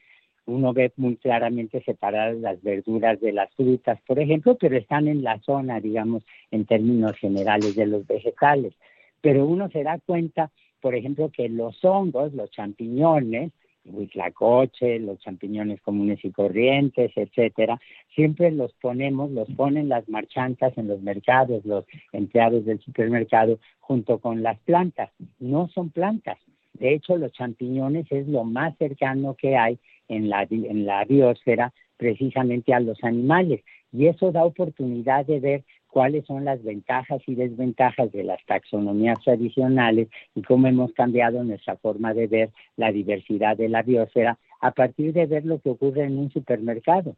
[0.46, 5.24] Uno ve muy claramente separadas las verduras de las frutas, por ejemplo, pero están en
[5.24, 8.74] la zona, digamos, en términos generales de los vegetales.
[9.22, 10.52] Pero uno se da cuenta,
[10.82, 13.54] por ejemplo, que los hongos, los champiñones,
[13.86, 17.80] huitlacoche, los champiñones comunes y corrientes, etcétera,
[18.16, 24.20] siempre los ponemos, los ponen las marchantas en los mercados, los empleados del supermercado, junto
[24.20, 25.10] con las plantas.
[25.40, 26.38] No son plantas.
[26.74, 31.74] De hecho, los champiñones es lo más cercano que hay en la, en la biosfera
[31.98, 33.62] precisamente a los animales.
[33.92, 39.20] Y eso da oportunidad de ver cuáles son las ventajas y desventajas de las taxonomías
[39.24, 44.72] tradicionales y cómo hemos cambiado nuestra forma de ver la diversidad de la biosfera a
[44.72, 47.16] partir de ver lo que ocurre en un supermercado.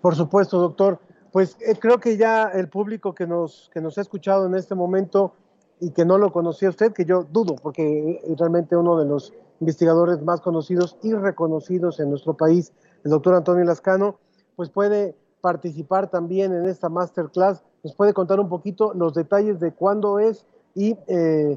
[0.00, 1.00] Por supuesto, doctor.
[1.32, 4.74] Pues eh, creo que ya el público que nos, que nos ha escuchado en este
[4.74, 5.34] momento
[5.80, 9.34] y que no lo conocía usted, que yo dudo, porque es realmente uno de los
[9.60, 12.72] investigadores más conocidos y reconocidos en nuestro país,
[13.04, 14.18] el doctor Antonio Lascano,
[14.54, 15.14] pues puede
[15.46, 17.62] participar también en esta masterclass.
[17.84, 21.56] ¿Nos puede contar un poquito los detalles de cuándo es y eh,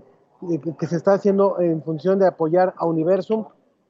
[0.79, 3.45] que se está haciendo en función de apoyar a Universum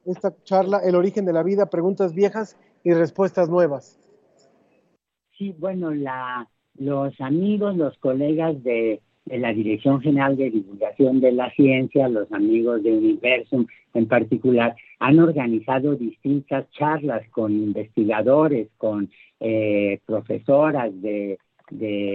[0.05, 3.99] esta charla, El origen de la vida, preguntas viejas y respuestas nuevas?
[5.37, 5.91] Sí, bueno,
[6.75, 12.31] los amigos, los colegas de, de la Dirección General de Divulgación de la Ciencia, los
[12.31, 19.09] amigos de Universum en particular, han organizado distintas charlas con investigadores, con
[19.39, 21.37] eh, profesoras de,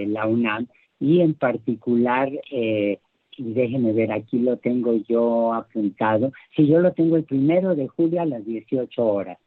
[0.07, 0.67] la UNAM
[0.99, 2.99] y en particular, eh,
[3.37, 8.21] déjenme ver, aquí lo tengo yo apuntado, sí, yo lo tengo el primero de julio
[8.21, 9.37] a las 18 horas.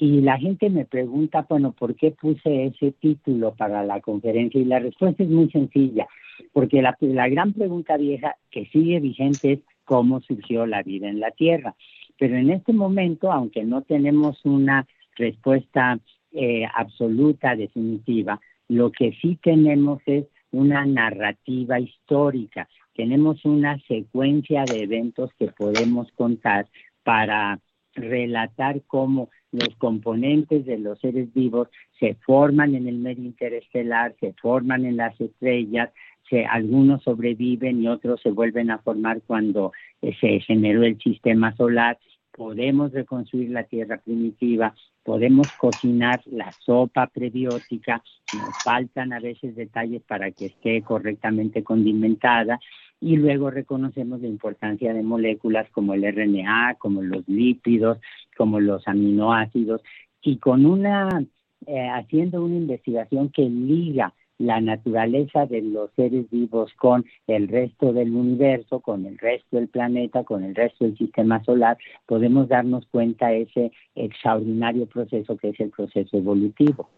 [0.00, 4.60] Y la gente me pregunta, bueno, ¿por qué puse ese título para la conferencia?
[4.60, 6.06] Y la respuesta es muy sencilla,
[6.52, 11.18] porque la, la gran pregunta vieja que sigue vigente es cómo surgió la vida en
[11.18, 11.74] la Tierra.
[12.16, 14.86] Pero en este momento, aunque no tenemos una
[15.16, 15.98] respuesta
[16.32, 24.82] eh, absoluta, definitiva, lo que sí tenemos es una narrativa histórica, tenemos una secuencia de
[24.82, 26.68] eventos que podemos contar
[27.02, 27.60] para
[27.94, 31.68] relatar cómo los componentes de los seres vivos
[31.98, 35.90] se forman en el medio interestelar, se forman en las estrellas,
[36.28, 39.72] se, algunos sobreviven y otros se vuelven a formar cuando
[40.02, 41.98] eh, se generó el sistema solar.
[42.32, 48.02] Podemos reconstruir la Tierra primitiva, podemos cocinar la sopa prebiótica,
[48.34, 52.60] nos faltan a veces detalles para que esté correctamente condimentada
[53.00, 57.98] y luego reconocemos la importancia de moléculas como el RNA, como los lípidos,
[58.36, 59.82] como los aminoácidos
[60.22, 61.24] y con una
[61.66, 67.92] eh, haciendo una investigación que liga la naturaleza de los seres vivos con el resto
[67.92, 71.76] del universo, con el resto del planeta, con el resto del sistema solar,
[72.06, 76.88] podemos darnos cuenta de ese extraordinario proceso que es el proceso evolutivo.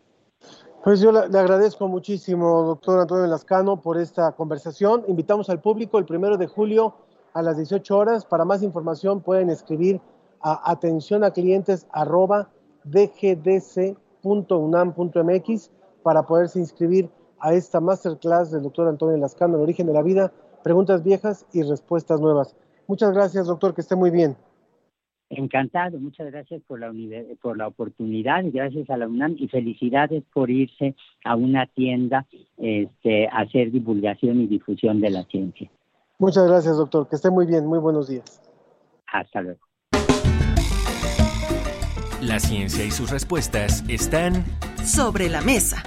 [0.83, 5.05] Pues yo le, agradezco muchísimo, doctor Antonio Lascano, por esta conversación.
[5.09, 6.95] Invitamos al público el primero de julio
[7.35, 8.25] a las 18 horas.
[8.25, 10.01] Para más información pueden escribir
[10.41, 11.87] a atención a clientes
[12.85, 14.01] dgdc.unam.mx
[16.03, 17.11] para poderse inscribir
[17.41, 21.63] a esta masterclass del doctor Antonio Lascano, el origen de la vida, preguntas viejas y
[21.63, 22.57] respuestas nuevas.
[22.87, 24.35] Muchas gracias, doctor, que esté muy bien.
[25.31, 26.93] Encantado, muchas gracias por la,
[27.41, 32.27] por la oportunidad, gracias a la UNAM y felicidades por irse a una tienda
[32.59, 35.71] este, a hacer divulgación y difusión de la ciencia.
[36.19, 38.43] Muchas gracias, doctor, que esté muy bien, muy buenos días.
[39.07, 39.61] Hasta luego.
[42.21, 44.45] La ciencia y sus respuestas están
[44.85, 45.83] sobre la mesa.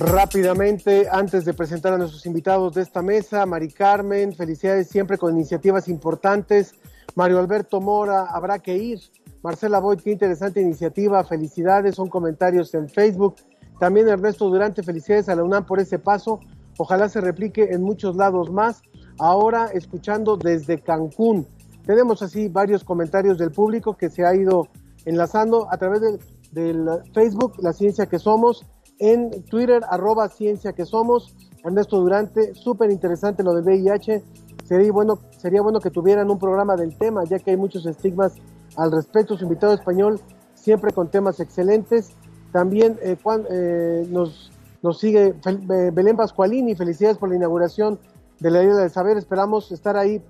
[0.00, 5.34] Rápidamente, antes de presentar a nuestros invitados de esta mesa, Mari Carmen, felicidades siempre con
[5.34, 6.74] iniciativas importantes.
[7.16, 8.98] Mario Alberto Mora, habrá que ir.
[9.42, 13.34] Marcela Boyd, qué interesante iniciativa, felicidades, son comentarios en Facebook.
[13.78, 16.40] También Ernesto Durante, felicidades a la UNAM por ese paso.
[16.78, 18.80] Ojalá se replique en muchos lados más.
[19.18, 21.46] Ahora escuchando desde Cancún.
[21.84, 24.66] Tenemos así varios comentarios del público que se ha ido
[25.04, 26.00] enlazando a través
[26.52, 28.64] del Facebook, La Ciencia que Somos
[29.00, 31.34] en Twitter, arroba ciencia que somos.
[31.64, 34.22] Ernesto Durante, súper interesante lo del VIH.
[34.64, 38.34] Sería bueno, sería bueno que tuvieran un programa del tema, ya que hay muchos estigmas
[38.76, 39.36] al respecto.
[39.36, 40.20] Su invitado español,
[40.54, 42.12] siempre con temas excelentes.
[42.52, 43.16] También eh,
[43.50, 45.34] eh, nos, nos sigue
[45.92, 47.98] Belén Pascualini, felicidades por la inauguración
[48.38, 49.16] de la Isla del Saber.
[49.16, 50.22] Esperamos estar ahí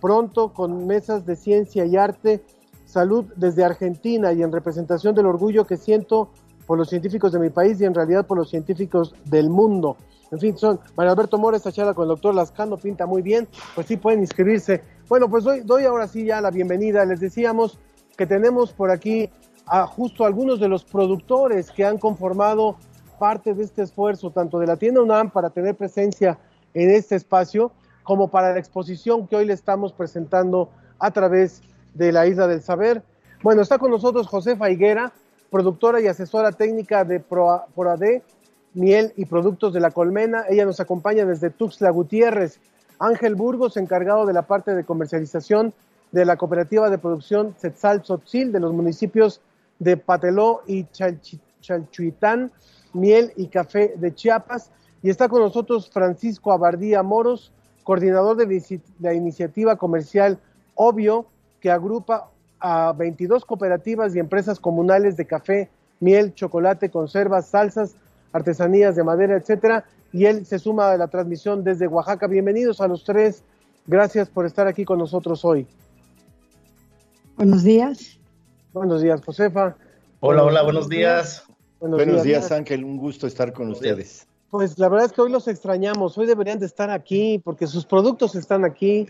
[0.00, 2.44] pronto con mesas de ciencia y arte.
[2.86, 6.30] Salud desde Argentina y en representación del orgullo que siento
[6.66, 9.96] por los científicos de mi país y en realidad por los científicos del mundo.
[10.30, 13.46] En fin, son María Alberto Mora, esta charla con el doctor Lascano pinta muy bien,
[13.74, 14.82] pues sí pueden inscribirse.
[15.08, 17.04] Bueno, pues doy, doy ahora sí ya la bienvenida.
[17.04, 17.78] Les decíamos
[18.16, 19.30] que tenemos por aquí
[19.66, 22.76] a justo algunos de los productores que han conformado
[23.18, 26.38] parte de este esfuerzo, tanto de la tienda UNAM para tener presencia
[26.74, 31.62] en este espacio, como para la exposición que hoy le estamos presentando a través
[31.94, 33.02] de la Isla del Saber.
[33.42, 35.12] Bueno, está con nosotros Josefa Higuera,
[35.50, 38.22] productora y asesora técnica de ProAD,
[38.74, 40.44] miel y productos de la colmena.
[40.48, 42.60] Ella nos acompaña desde Tuxtla Gutiérrez.
[42.98, 45.74] Ángel Burgos, encargado de la parte de comercialización
[46.12, 49.40] de la cooperativa de producción Setzal Tzotzil de los municipios
[49.78, 50.86] de Pateló y
[51.60, 52.52] Chalchuitán,
[52.94, 54.70] miel y café de Chiapas.
[55.02, 57.52] Y está con nosotros Francisco Abardía Moros,
[57.84, 60.38] coordinador de la iniciativa comercial
[60.74, 61.26] Obvio,
[61.60, 62.30] que agrupa
[62.60, 67.94] a 22 cooperativas y empresas comunales de café, miel, chocolate, conservas, salsas,
[68.32, 69.84] artesanías de madera, etcétera.
[70.12, 72.26] Y él se suma a la transmisión desde Oaxaca.
[72.26, 73.42] Bienvenidos a los tres.
[73.86, 75.66] Gracias por estar aquí con nosotros hoy.
[77.36, 78.18] Buenos días.
[78.72, 79.76] Buenos días, Josefa.
[80.20, 81.44] Hola, hola, buenos días.
[81.80, 82.84] Buenos, días, Ángel.
[82.84, 84.26] Un gusto estar con ustedes.
[84.50, 86.16] Pues la verdad es que hoy los extrañamos.
[86.16, 89.08] Hoy deberían de estar aquí porque sus productos están aquí.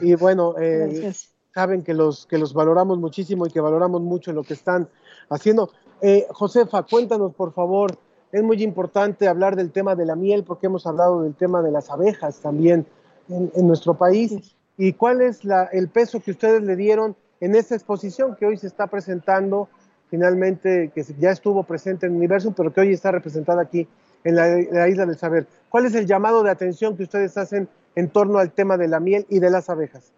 [0.00, 1.12] Y bueno, eh,
[1.54, 4.88] saben que los, que los valoramos muchísimo y que valoramos mucho lo que están
[5.28, 5.70] haciendo.
[6.00, 7.96] Eh, Josefa, cuéntanos por favor,
[8.32, 11.70] es muy importante hablar del tema de la miel porque hemos hablado del tema de
[11.70, 12.86] las abejas también
[13.28, 14.56] en, nuestro país.
[14.78, 18.56] ¿Y cuál es la, el peso que ustedes le dieron en esta exposición que hoy
[18.56, 19.68] se está presentando,
[20.08, 23.86] finalmente, que ya estuvo presente en el universo, pero que hoy está representada aquí
[24.24, 25.46] en la, la Isla del Saber?
[25.68, 28.98] ¿Cuál es el llamado de atención que ustedes hacen en torno al tema de la
[28.98, 30.12] miel y de las abejas?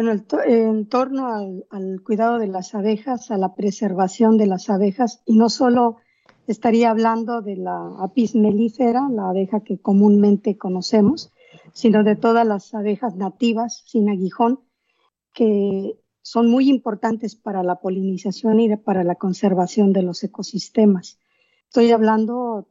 [0.00, 0.12] Bueno,
[0.46, 1.26] en torno
[1.70, 5.96] al, cuidado de las abejas, a la preservación de las abejas, y no solo
[6.46, 11.32] estaría hablando de la apis mellifera, la abeja que comúnmente conocemos,
[11.72, 14.60] sino de todas las abejas nativas sin aguijón,
[15.34, 21.18] que son muy importantes para la polinización y para la conservación de los ecosistemas.
[21.64, 22.68] Estoy hablando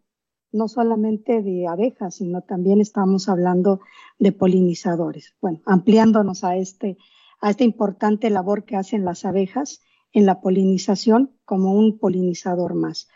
[0.53, 3.81] no solamente de abejas, sino también estamos hablando
[4.17, 5.35] de polinizadores.
[5.41, 6.97] Bueno, ampliándonos a, este,
[7.41, 9.81] a esta importante labor que hacen las abejas
[10.13, 13.07] en la polinización como un polinizador más.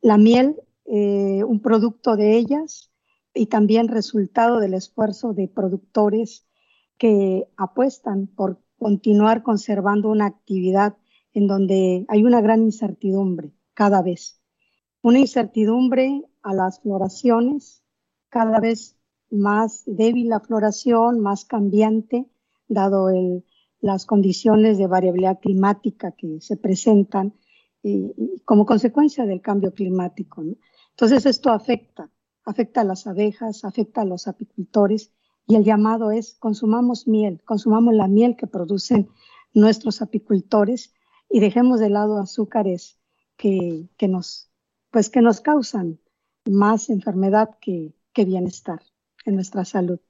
[0.00, 2.90] La miel, eh, un producto de ellas
[3.32, 6.46] y también resultado del esfuerzo de productores
[6.98, 10.96] que apuestan por continuar conservando una actividad
[11.32, 14.40] en donde hay una gran incertidumbre cada vez.
[15.02, 17.82] Una incertidumbre a las floraciones,
[18.28, 18.96] cada vez
[19.30, 22.26] más débil la floración, más cambiante,
[22.68, 23.44] dado el,
[23.80, 27.34] las condiciones de variabilidad climática que se presentan
[27.82, 30.42] y, como consecuencia del cambio climático.
[30.90, 32.10] Entonces esto afecta,
[32.44, 35.12] afecta a las abejas, afecta a los apicultores
[35.46, 39.08] y el llamado es consumamos miel, consumamos la miel que producen
[39.52, 40.94] nuestros apicultores
[41.28, 42.98] y dejemos de lado azúcares
[43.36, 44.50] que, que nos,
[44.90, 46.00] pues que nos causan
[46.50, 48.80] más enfermedad que, que bienestar
[49.26, 50.00] en nuestra salud.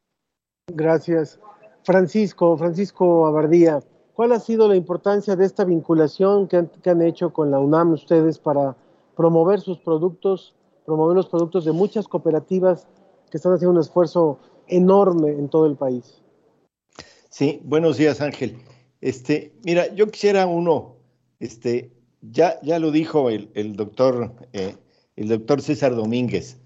[0.68, 1.40] Gracias.
[1.84, 3.80] Francisco, Francisco Abardía,
[4.14, 6.56] ¿cuál ha sido la importancia de esta vinculación que
[6.90, 8.74] han, hecho con la UNAM ustedes para
[9.14, 10.54] promover sus productos,
[10.86, 12.86] promover los productos de muchas cooperativas
[13.30, 16.22] que están haciendo un esfuerzo enorme en todo el país?
[17.28, 18.56] Sí, buenos días Ángel.
[19.02, 20.96] Este, mira, yo quisiera uno,
[21.38, 24.74] este, ya, ya lo dijo el, doctor, eh,
[25.16, 26.56] el doctor César Domínguez.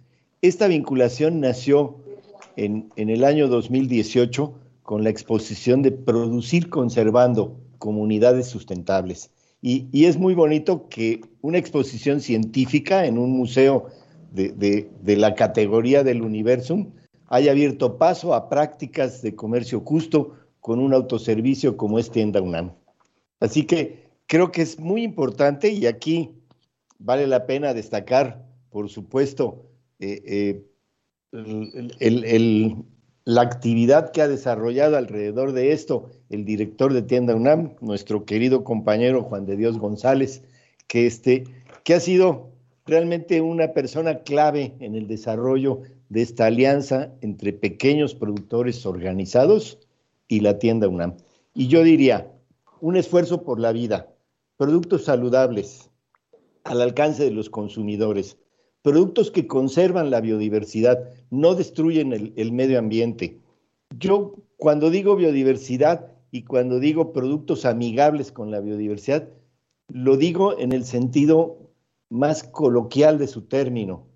[0.42, 1.96] Esta vinculación nació
[2.54, 4.54] en, en el año 2018
[4.88, 9.30] con la exposición de Producir Conservando Comunidades Sustentables.
[9.60, 13.88] Y, es muy bonito que una exposición científica en un museo
[14.32, 16.90] de, la categoría del Universum
[17.26, 22.72] haya abierto paso a prácticas de comercio justo con un autoservicio como es Tienda UNAM.
[23.40, 26.30] Así que creo que es muy importante y aquí
[26.98, 29.66] vale la pena destacar, por supuesto,
[29.98, 30.64] eh, eh,
[32.00, 32.86] el,
[33.28, 38.64] la actividad que ha desarrollado alrededor de esto el director de Tienda UNAM, nuestro querido
[38.64, 40.42] compañero Juan de Dios González,
[40.86, 41.44] que, este,
[41.84, 42.48] que ha sido
[42.86, 49.78] realmente una persona clave en el desarrollo de esta alianza entre pequeños productores organizados
[50.26, 51.18] y la Tienda UNAM.
[51.52, 52.32] Y yo diría,
[52.80, 54.08] un esfuerzo por la vida,
[54.56, 55.90] productos saludables
[56.64, 58.38] al alcance de los consumidores,
[58.88, 63.38] productos que conservan la biodiversidad, no destruyen el, medio ambiente.
[63.98, 69.28] Yo cuando digo biodiversidad y cuando digo productos amigables con la biodiversidad,
[69.88, 71.58] lo digo en el sentido
[72.08, 74.06] más coloquial de su término.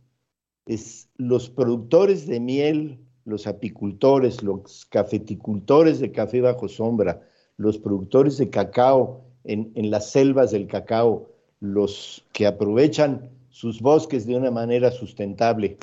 [0.65, 7.21] Es los productores de miel, los apicultores, los cafeticultores de café bajo sombra,
[7.59, 11.29] los productores de cacao en, las selvas del cacao,
[11.61, 15.79] los que aprovechan sus bosques de una manera sustentable.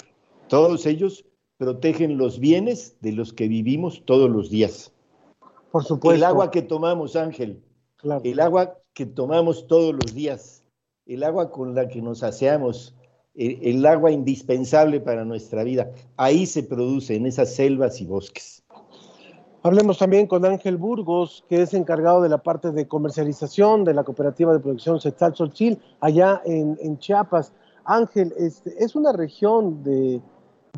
[0.50, 1.24] Todos ellos
[1.58, 4.92] protegen los bienes de los que vivimos todos los días.
[5.72, 6.16] Por supuesto.
[6.16, 7.62] El agua que tomamos, Ángel,
[8.24, 10.64] el agua que tomamos todos los días,
[11.06, 12.96] el agua con la que nos aseamos,
[13.36, 18.59] el, el agua indispensable para nuestra vida, ahí se produce, en esas selvas y bosques.
[19.62, 24.06] Hablemos también con Ángel Burgos, que es encargado de la parte de comercialización de la
[24.06, 27.52] cooperativa de producción Setzal Solchil, allá en, Chiapas.
[27.84, 30.22] Ángel, este, es una región de,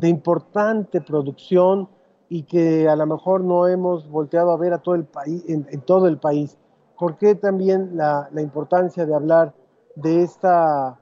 [0.02, 1.88] importante producción
[2.28, 5.64] y que a lo mejor no hemos volteado a ver a todo el país, en,
[5.82, 6.58] todo el país.
[6.98, 9.54] ¿Por qué también la, importancia de hablar
[9.94, 10.98] de esta,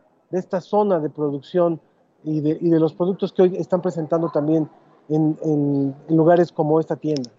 [0.60, 1.80] zona de producción
[2.24, 4.68] y de, y de los productos que hoy están presentando también
[5.08, 7.30] en lugares como esta tienda?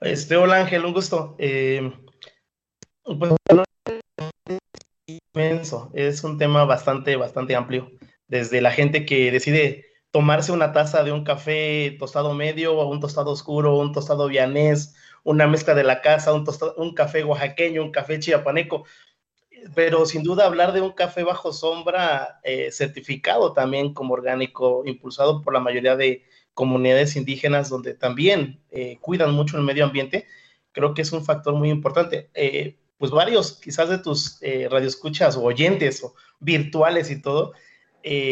[0.00, 1.36] Este, hola Ángel, un gusto.
[1.38, 1.92] Eh,
[3.04, 3.34] pues,
[5.92, 7.90] es un tema bastante, bastante amplio.
[8.26, 13.00] Desde la gente que decide tomarse una taza de un café tostado medio o un
[13.00, 16.46] tostado oscuro, un tostado vianés, una mezcla de la casa, un,
[16.78, 18.86] un café oaxaqueño, un café chiapaneco,
[19.74, 25.42] pero sin duda hablar de un café bajo sombra eh, certificado también como orgánico, impulsado
[25.42, 26.24] por la mayoría de,
[26.54, 30.26] comunidades indígenas donde también eh, cuidan mucho el medio ambiente,
[30.72, 32.30] creo que es un factor muy importante.
[32.34, 37.52] Eh, pues varios quizás de tus eh, radioescuchas o oyentes o virtuales y todo,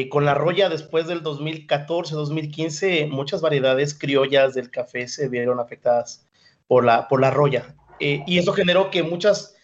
[0.09, 6.27] con la roya después del 2014, 2015, muchas variedades criollas del café se vieron afectadas
[6.67, 7.75] por la, por la roya.
[8.01, 9.57] y eso generó que muchas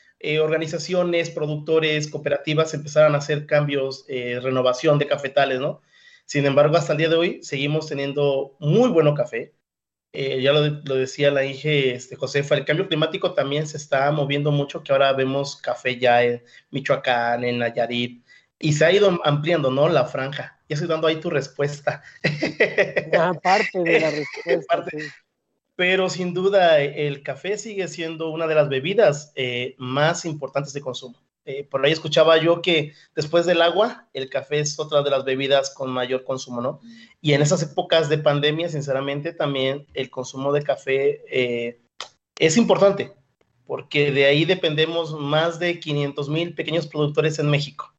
[0.42, 5.80] organizaciones, productores, cooperativas empezaran a hacer cambios, renovación de cafetales, ¿no?
[6.26, 9.54] Sin embargo, hasta el día de hoy seguimos teniendo muy bueno café.
[10.12, 14.10] eh, ya lo, lo, decía la Inge este, Josefa, el cambio climático también se está
[14.12, 18.24] moviendo mucho, que ahora vemos café ya en Michoacán, en Nayarit,
[18.58, 19.88] y se ha ido ampliando, ¿no?
[19.88, 20.58] La franja.
[20.68, 22.02] Ya estoy dando ahí tu respuesta.
[23.42, 24.10] Parte de la
[24.46, 24.84] respuesta.
[25.76, 30.80] Pero sin duda, el café sigue siendo una de las bebidas eh, más importantes de
[30.80, 31.23] consumo.
[31.46, 35.24] Eh, por ahí escuchaba yo que después del agua, el café es otra de las
[35.24, 36.80] bebidas con mayor consumo, ¿no?
[37.20, 41.80] Y en esas épocas de pandemia, sinceramente, también el consumo de café eh,
[42.38, 43.12] es importante,
[43.66, 47.94] porque de ahí dependemos más de 500 mil pequeños productores en México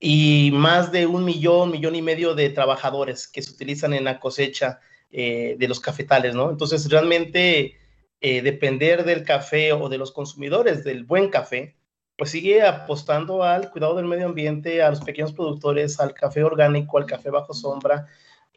[0.00, 4.18] y más de un millón, millón y medio de trabajadores que se utilizan en la
[4.18, 4.80] cosecha
[5.12, 6.50] eh, de los cafetales, ¿no?
[6.50, 7.78] Entonces, realmente
[8.20, 11.74] depender del café o de los consumidores del buen café,
[12.16, 16.98] pues sigue apostando al cuidado del medio ambiente, a los pequeños productores, al café orgánico,
[16.98, 18.06] al café bajo sombra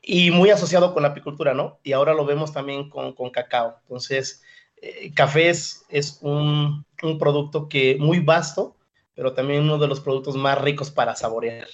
[0.07, 1.79] y muy asociado con la apicultura, ¿no?
[1.83, 3.77] Y ahora lo vemos también con, con cacao.
[3.81, 4.43] Entonces,
[4.81, 8.75] eh, café es, es un, un, producto que muy vasto,
[9.15, 11.67] pero también uno de los productos más ricos para saborear.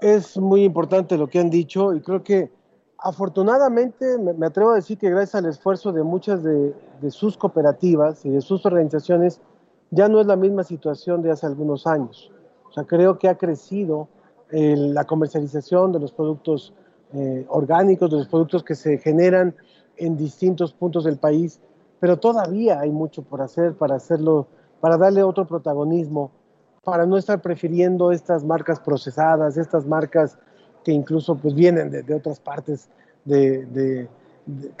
[0.00, 2.50] Es muy importante lo que han dicho y creo que
[2.96, 7.36] afortunadamente me, me atrevo a decir que gracias al esfuerzo de muchas de, de sus
[7.36, 9.42] cooperativas y de sus organizaciones,
[9.90, 12.30] ya no es la misma situación de hace algunos años.
[12.68, 14.08] O sea, creo que ha crecido
[14.50, 16.72] eh, la comercialización de los productos
[17.12, 19.54] eh, orgánicos, de los productos que se generan
[19.96, 21.60] en distintos puntos del país,
[21.98, 24.46] pero todavía hay mucho por hacer para hacerlo,
[24.80, 26.30] para darle otro protagonismo,
[26.82, 30.38] para no estar prefiriendo estas marcas procesadas, estas marcas
[30.84, 32.88] que incluso pues vienen de, otras partes
[33.26, 34.08] que,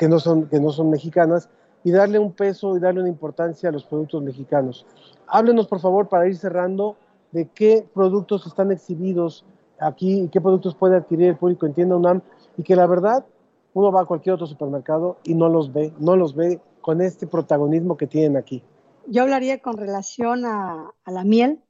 [0.08, 1.50] no son, que no son mexicanas,
[1.84, 4.86] y darle un peso y darle una importancia a los productos mexicanos.
[5.26, 6.96] Háblenos, por favor, para ir cerrando,
[7.32, 9.44] de qué productos están exhibidos
[9.78, 12.22] aquí y qué productos puede adquirir el público en tienda UNAM
[12.56, 13.24] y que la verdad
[13.72, 17.26] uno va a cualquier otro supermercado y no los ve, no los ve con este
[17.26, 18.62] protagonismo que tienen aquí.
[19.06, 21.60] Yo hablaría con relación a, a la miel,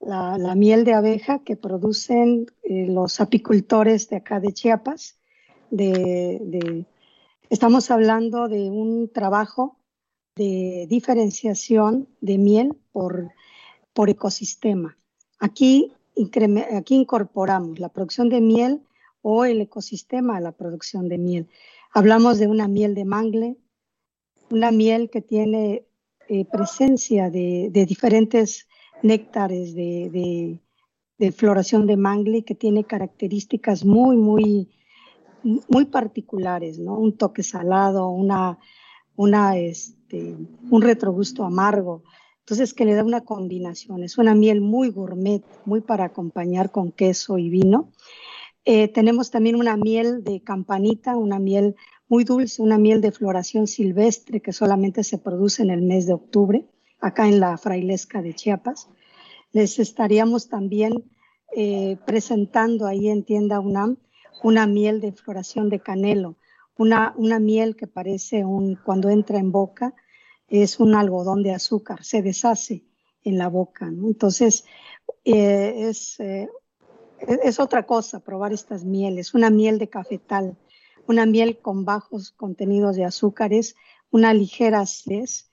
[0.00, 5.18] la, la, miel de abeja que producen eh, los apicultores de acá de Chiapas,
[5.70, 6.86] de, de
[7.50, 9.78] Estamos hablando de un trabajo
[10.36, 13.32] de diferenciación de miel por,
[13.94, 14.98] por ecosistema.
[15.38, 15.94] Aquí,
[16.76, 18.82] aquí incorporamos la producción de miel
[19.22, 21.48] o el ecosistema a la producción de miel.
[21.92, 23.56] Hablamos de una miel de mangle,
[24.50, 25.86] una miel que tiene
[26.28, 28.68] eh, presencia de, diferentes
[29.02, 30.60] néctares de,
[31.18, 34.68] de, floración de mangle que tiene características muy, muy
[35.68, 36.98] muy particulares, ¿no?
[36.98, 38.58] Un toque salado, una,
[39.16, 40.36] una, este,
[40.70, 42.02] un retrogusto amargo.
[42.40, 44.02] Entonces, que le da una combinación.
[44.02, 47.90] Es una miel muy gourmet, muy para acompañar con queso y vino.
[48.64, 51.76] Eh, tenemos también una miel de campanita, una miel
[52.08, 56.14] muy dulce, una miel de floración silvestre que solamente se produce en el mes de
[56.14, 56.66] octubre,
[57.00, 58.88] acá en la frailesca de Chiapas.
[59.52, 61.04] Les estaríamos también
[61.54, 63.96] eh, presentando ahí en tienda UNAM
[64.42, 66.36] una miel de floración de canelo,
[66.76, 69.94] una, una miel que parece un, cuando entra en boca,
[70.48, 72.84] es un algodón de azúcar, se deshace
[73.24, 73.86] en la boca.
[73.86, 74.64] Entonces,
[75.24, 76.48] eh, es, eh,
[77.20, 80.56] es otra cosa probar estas mieles, una miel de cafetal,
[81.06, 83.76] una miel con bajos contenidos de azúcares,
[84.10, 85.50] una ligera acidez.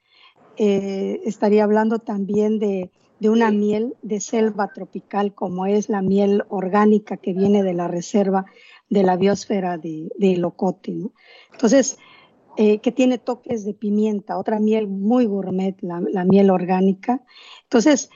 [0.58, 6.44] Eh, estaría hablando también de, de, una miel de selva tropical, como es la miel
[6.50, 8.46] orgánica que viene de la reserva
[8.90, 10.92] de la biosfera de, de Locote.
[10.92, 11.12] ¿no?
[11.52, 11.98] Entonces,
[12.58, 17.22] eh, que tiene toques de pimienta, otra miel muy gourmet, la, la miel orgánica.
[17.64, 18.10] Entonces,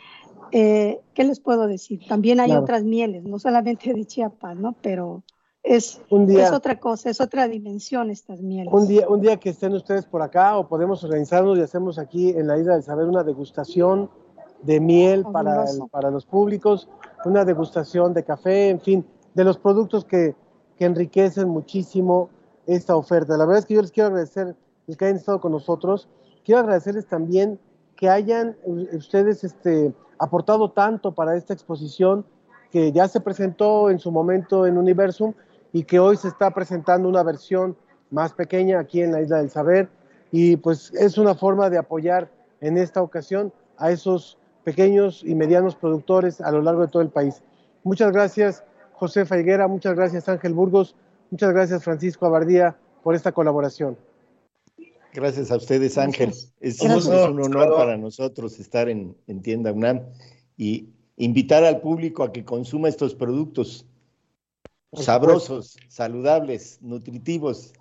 [0.51, 1.99] eh, ¿qué les puedo decir?
[2.07, 2.61] También hay claro.
[2.63, 4.75] otras mieles, no solamente de Chiapas, ¿no?
[4.81, 5.23] Pero
[5.61, 8.73] es, día, es, otra cosa, es otra dimensión estas mieles.
[8.73, 12.29] Un día, un día que estén ustedes por acá o podemos organizarnos y hacemos aquí
[12.29, 14.09] en la Isla del Saber una degustación
[14.61, 16.89] de miel para, el, para los públicos,
[17.25, 20.35] una degustación de café, en fin, de los productos que,
[20.79, 22.29] que enriquecen muchísimo
[22.65, 23.35] esta oferta.
[23.35, 24.55] La verdad es que yo les quiero agradecer
[24.87, 26.07] el que hayan estado con nosotros.
[26.45, 27.59] Quiero agradecerles también
[27.97, 28.55] que hayan
[28.93, 32.25] ustedes este, aportado tanto para esta exposición
[32.71, 35.33] que ya se presentó en su momento en Universum
[35.73, 37.75] y que hoy se está presentando una versión
[38.09, 39.89] más pequeña aquí en la Isla del Saber.
[40.31, 45.75] Y pues es una forma de apoyar en esta ocasión a esos pequeños y medianos
[45.75, 47.41] productores a lo largo de todo el país.
[47.83, 48.63] Muchas gracias
[48.99, 50.93] José Faiguera, muchas gracias Ángel Burgos,
[51.31, 53.97] muchas gracias Francisco Abardía por esta colaboración.
[55.13, 56.29] Gracias a ustedes Ángel.
[56.29, 60.01] Es, es, un honor para nosotros estar en, en Tienda UNAM
[60.57, 63.85] y invitar al público a que consuma estos productos
[64.91, 67.73] sabrosos, saludables, nutritivos.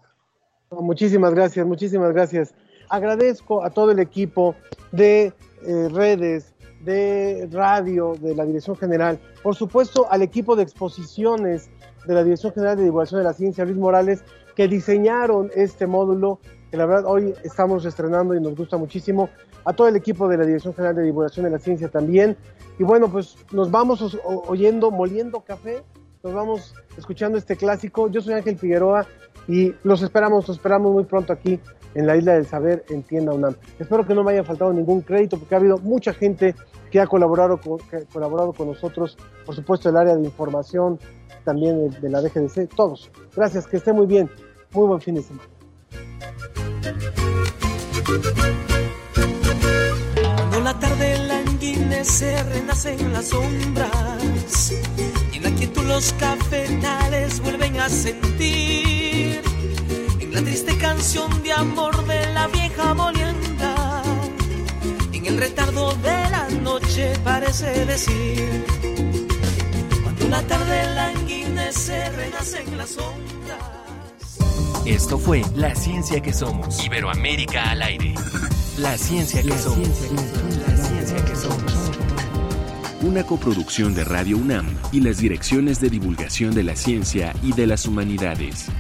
[0.71, 2.55] Muchísimas gracias, muchísimas gracias.
[2.89, 4.55] Agradezco a todo el equipo
[4.93, 5.33] de
[5.67, 11.71] eh, redes, de radio, de la Dirección General, por supuesto al equipo de exposiciones
[12.07, 14.23] de la Dirección General de Divulgación de la Ciencia, Luis Morales,
[14.55, 19.29] que diseñaron este módulo, que la verdad hoy estamos estrenando y nos gusta muchísimo,
[19.65, 22.37] a todo el equipo de la Dirección General de Divulgación de la Ciencia también.
[22.79, 25.83] Y bueno, pues nos vamos oyendo, moliendo café,
[26.23, 28.09] nos vamos escuchando este clásico.
[28.09, 29.07] Yo soy Ángel Figueroa
[29.47, 31.61] y los esperamos, los esperamos muy pronto aquí
[31.99, 33.57] en la Isla del Saber en Tienda UNAM.
[33.77, 36.55] Espero que no me haya faltado ningún crédito porque ha habido mucha gente
[36.93, 37.79] que ha colaborado con,
[38.13, 41.01] colaborado con nosotros, por supuesto el área de información,
[41.45, 43.11] también de, la DGDC, todos.
[43.35, 44.31] Gracias, que esté muy bien.
[44.73, 45.49] Muy buen fin de semana.
[50.25, 54.73] Cuando la tarde languidece, renace en las sombras
[55.33, 58.98] y en la quietud los cafetales vuelven a sentir en
[60.33, 64.03] la triste canción de amor de la vieja molienda
[65.13, 68.65] en el retardo de la noche parece decir
[70.03, 73.79] cuando la tarde languidece, renace en las sombras
[74.89, 76.83] esto fue La Ciencia que Somos.
[76.83, 78.15] Iberoamérica al aire.
[78.79, 79.87] La Ciencia que Somos.
[80.67, 81.91] La Ciencia que Somos.
[83.03, 87.67] Una coproducción de Radio UNAM y las direcciones de divulgación de la ciencia y de
[87.67, 88.71] las humanidades.